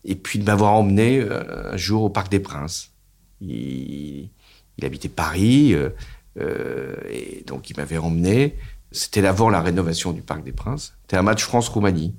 Et 0.05 0.14
puis 0.14 0.38
de 0.38 0.44
m'avoir 0.44 0.72
emmené 0.72 1.20
euh, 1.20 1.72
un 1.72 1.77
jour 1.77 2.03
au 2.05 2.11
Parc 2.11 2.31
des 2.31 2.40
Princes. 2.40 2.92
Il, 3.40 4.31
il 4.79 4.85
habitait 4.85 5.09
Paris, 5.09 5.75
euh, 5.75 5.90
euh, 6.38 6.96
et 7.11 7.44
donc 7.46 7.70
il 7.70 7.77
m'avait 7.77 7.99
emmené. 7.99 8.57
C'était 8.92 9.27
avant 9.27 9.51
la 9.51 9.61
rénovation 9.61 10.12
du 10.12 10.22
Parc 10.22 10.44
des 10.44 10.53
Princes. 10.53 10.94
C'était 11.03 11.16
un 11.16 11.22
match 11.22 11.42
France-Roumanie. 11.44 12.14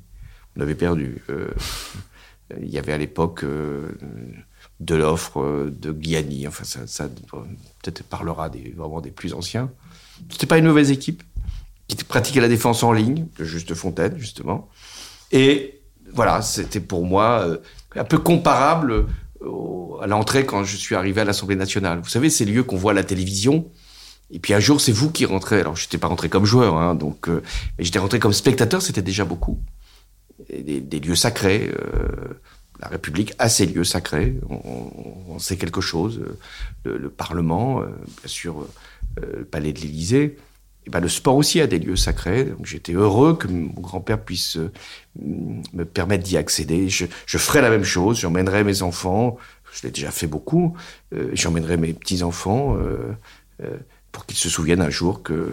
On 0.56 0.62
avait 0.62 0.76
perdu. 0.76 1.24
Euh, 1.30 1.50
il 2.62 2.70
y 2.70 2.78
avait 2.78 2.94
à 2.94 2.98
l'époque 2.98 3.44
euh, 3.44 3.90
de 4.80 4.96
l'offre 4.96 5.70
de 5.72 5.92
Guiani. 5.92 6.48
Enfin, 6.48 6.64
ça, 6.64 6.82
ça 6.86 7.10
peut-être 7.82 8.04
parlera 8.04 8.50
des, 8.50 8.74
vraiment 8.78 9.02
des 9.02 9.12
plus 9.12 9.34
anciens. 9.34 9.72
C'était 10.30 10.48
pas 10.48 10.58
une 10.58 10.66
mauvaise 10.66 10.92
équipe 10.92 11.24
qui 11.88 11.96
pratiquait 12.04 12.42
la 12.42 12.50
défense 12.50 12.84
en 12.84 12.92
ligne, 12.92 13.28
de 13.38 13.46
Juste 13.46 13.74
Fontaine, 13.74 14.18
justement. 14.18 14.70
Et 15.32 15.82
voilà, 16.14 16.42
c'était 16.42 16.80
pour 16.80 17.06
moi 17.06 17.44
euh, 17.46 17.58
un 17.96 18.04
peu 18.04 18.18
comparable 18.18 19.06
au, 19.42 19.98
à 20.02 20.08
l'entrée 20.08 20.46
quand 20.46 20.64
je 20.64 20.76
suis 20.76 20.96
arrivé 20.96 21.22
à 21.22 21.26
l'Assemblée 21.26 21.56
nationale. 21.56 22.00
Vous 22.04 22.10
savez, 22.10 22.30
ces 22.30 22.46
lieux 22.46 22.64
qu'on 22.64 22.78
voit 22.78 22.92
à 22.92 22.96
la 22.96 23.04
télévision. 23.04 23.70
Et 24.32 24.40
puis 24.40 24.54
un 24.54 24.60
jour, 24.60 24.82
c'est 24.82 24.92
vous 24.92 25.10
qui 25.12 25.26
rentrez. 25.26 25.62
Alors, 25.62 25.76
je 25.76 25.86
n'étais 25.86 25.98
pas 25.98 26.08
rentré 26.08 26.28
comme 26.28 26.46
joueur, 26.46 26.76
hein, 26.76 26.96
donc, 26.96 27.30
euh, 27.30 27.42
mais 27.78 27.86
j'étais 27.86 28.00
rentré 28.00 28.20
comme 28.20 28.34
spectateur, 28.34 28.82
c'était 28.82 29.02
déjà 29.02 29.24
beaucoup. 29.24 29.60
Des, 30.50 30.82
des, 30.82 31.00
lieux 31.00 31.16
sacrés. 31.16 31.72
Euh, 31.74 32.40
la 32.80 32.88
République 32.88 33.34
a 33.40 33.50
ses 33.50 33.66
lieux 33.66 33.84
sacrés. 33.84 34.36
On, 34.50 35.40
sait 35.40 35.58
quelque 35.58 35.82
chose. 35.82 36.22
Le, 36.84 36.98
le 36.98 37.10
Parlement, 37.10 37.82
bien 37.82 38.28
sûr, 38.28 38.68
le 39.22 39.44
Palais 39.44 39.74
de 39.74 39.80
l'Élysée. 39.80 40.38
et 40.86 40.90
ben, 40.90 41.00
le 41.00 41.10
sport 41.10 41.36
aussi 41.36 41.62
a 41.62 41.68
des 41.68 41.80
lieux 41.80 41.96
sacrés. 41.96 42.54
J'étais 42.64 42.94
heureux 42.94 43.36
que 43.36 43.48
mon 43.48 43.70
grand-père 43.82 44.22
puisse 44.22 44.58
euh, 44.58 44.72
me 45.74 45.86
permettre 45.86 46.24
d'y 46.24 46.38
accéder. 46.38 46.90
Je, 46.90 47.06
ferai 47.38 47.62
la 47.62 47.70
même 47.70 47.84
chose. 47.84 48.20
J'emmènerai 48.20 48.64
mes 48.64 48.82
enfants. 48.82 49.38
Je 49.74 49.84
l'ai 49.84 49.92
déjà 49.92 50.12
fait 50.12 50.28
beaucoup. 50.28 50.76
Euh, 51.14 51.30
J'emmènerai 51.34 51.78
mes 51.78 51.94
petits 51.94 52.24
enfants 52.24 52.78
euh, 52.78 53.12
euh, 53.64 53.78
pour 54.12 54.26
qu'ils 54.26 54.38
se 54.38 54.50
souviennent 54.50 54.82
un 54.82 54.90
jour 54.90 55.24
que 55.24 55.52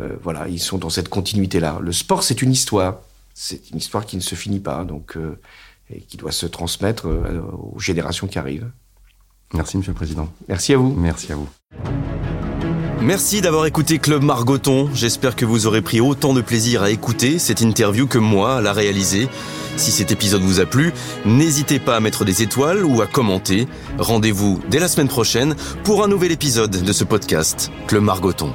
euh, 0.00 0.16
voilà, 0.22 0.48
ils 0.48 0.60
sont 0.60 0.78
dans 0.78 0.90
cette 0.90 1.08
continuité-là. 1.08 1.78
Le 1.80 1.92
sport, 1.92 2.22
c'est 2.22 2.42
une 2.42 2.52
histoire. 2.52 3.00
C'est 3.34 3.70
une 3.70 3.78
histoire 3.78 4.04
qui 4.04 4.16
ne 4.16 4.20
se 4.20 4.34
finit 4.34 4.58
pas, 4.58 4.84
donc 4.84 5.16
euh, 5.16 5.38
et 5.90 6.00
qui 6.00 6.16
doit 6.16 6.32
se 6.32 6.46
transmettre 6.46 7.06
euh, 7.06 7.40
aux 7.74 7.78
générations 7.78 8.26
qui 8.26 8.38
arrivent. 8.38 8.70
Merci, 9.54 9.78
Monsieur 9.78 9.92
le 9.92 9.96
Président. 9.96 10.28
Merci 10.48 10.74
à 10.74 10.76
vous. 10.76 10.94
Merci 10.94 11.32
à 11.32 11.36
vous. 11.36 11.48
Merci 13.00 13.40
d'avoir 13.40 13.64
écouté 13.66 13.98
Club 13.98 14.22
Margoton. 14.22 14.90
J'espère 14.92 15.36
que 15.36 15.44
vous 15.44 15.66
aurez 15.66 15.82
pris 15.82 16.00
autant 16.00 16.34
de 16.34 16.40
plaisir 16.40 16.82
à 16.82 16.90
écouter 16.90 17.38
cette 17.38 17.60
interview 17.60 18.06
que 18.06 18.18
moi 18.18 18.56
à 18.56 18.60
la 18.60 18.72
réaliser. 18.72 19.28
Si 19.76 19.92
cet 19.92 20.10
épisode 20.10 20.42
vous 20.42 20.60
a 20.60 20.66
plu, 20.66 20.92
n'hésitez 21.24 21.78
pas 21.78 21.96
à 21.96 22.00
mettre 22.00 22.24
des 22.24 22.42
étoiles 22.42 22.84
ou 22.84 23.00
à 23.00 23.06
commenter. 23.06 23.68
Rendez-vous 23.98 24.60
dès 24.68 24.80
la 24.80 24.88
semaine 24.88 25.08
prochaine 25.08 25.54
pour 25.84 26.02
un 26.02 26.08
nouvel 26.08 26.32
épisode 26.32 26.82
de 26.82 26.92
ce 26.92 27.04
podcast, 27.04 27.70
Club 27.86 28.02
Margoton. 28.02 28.52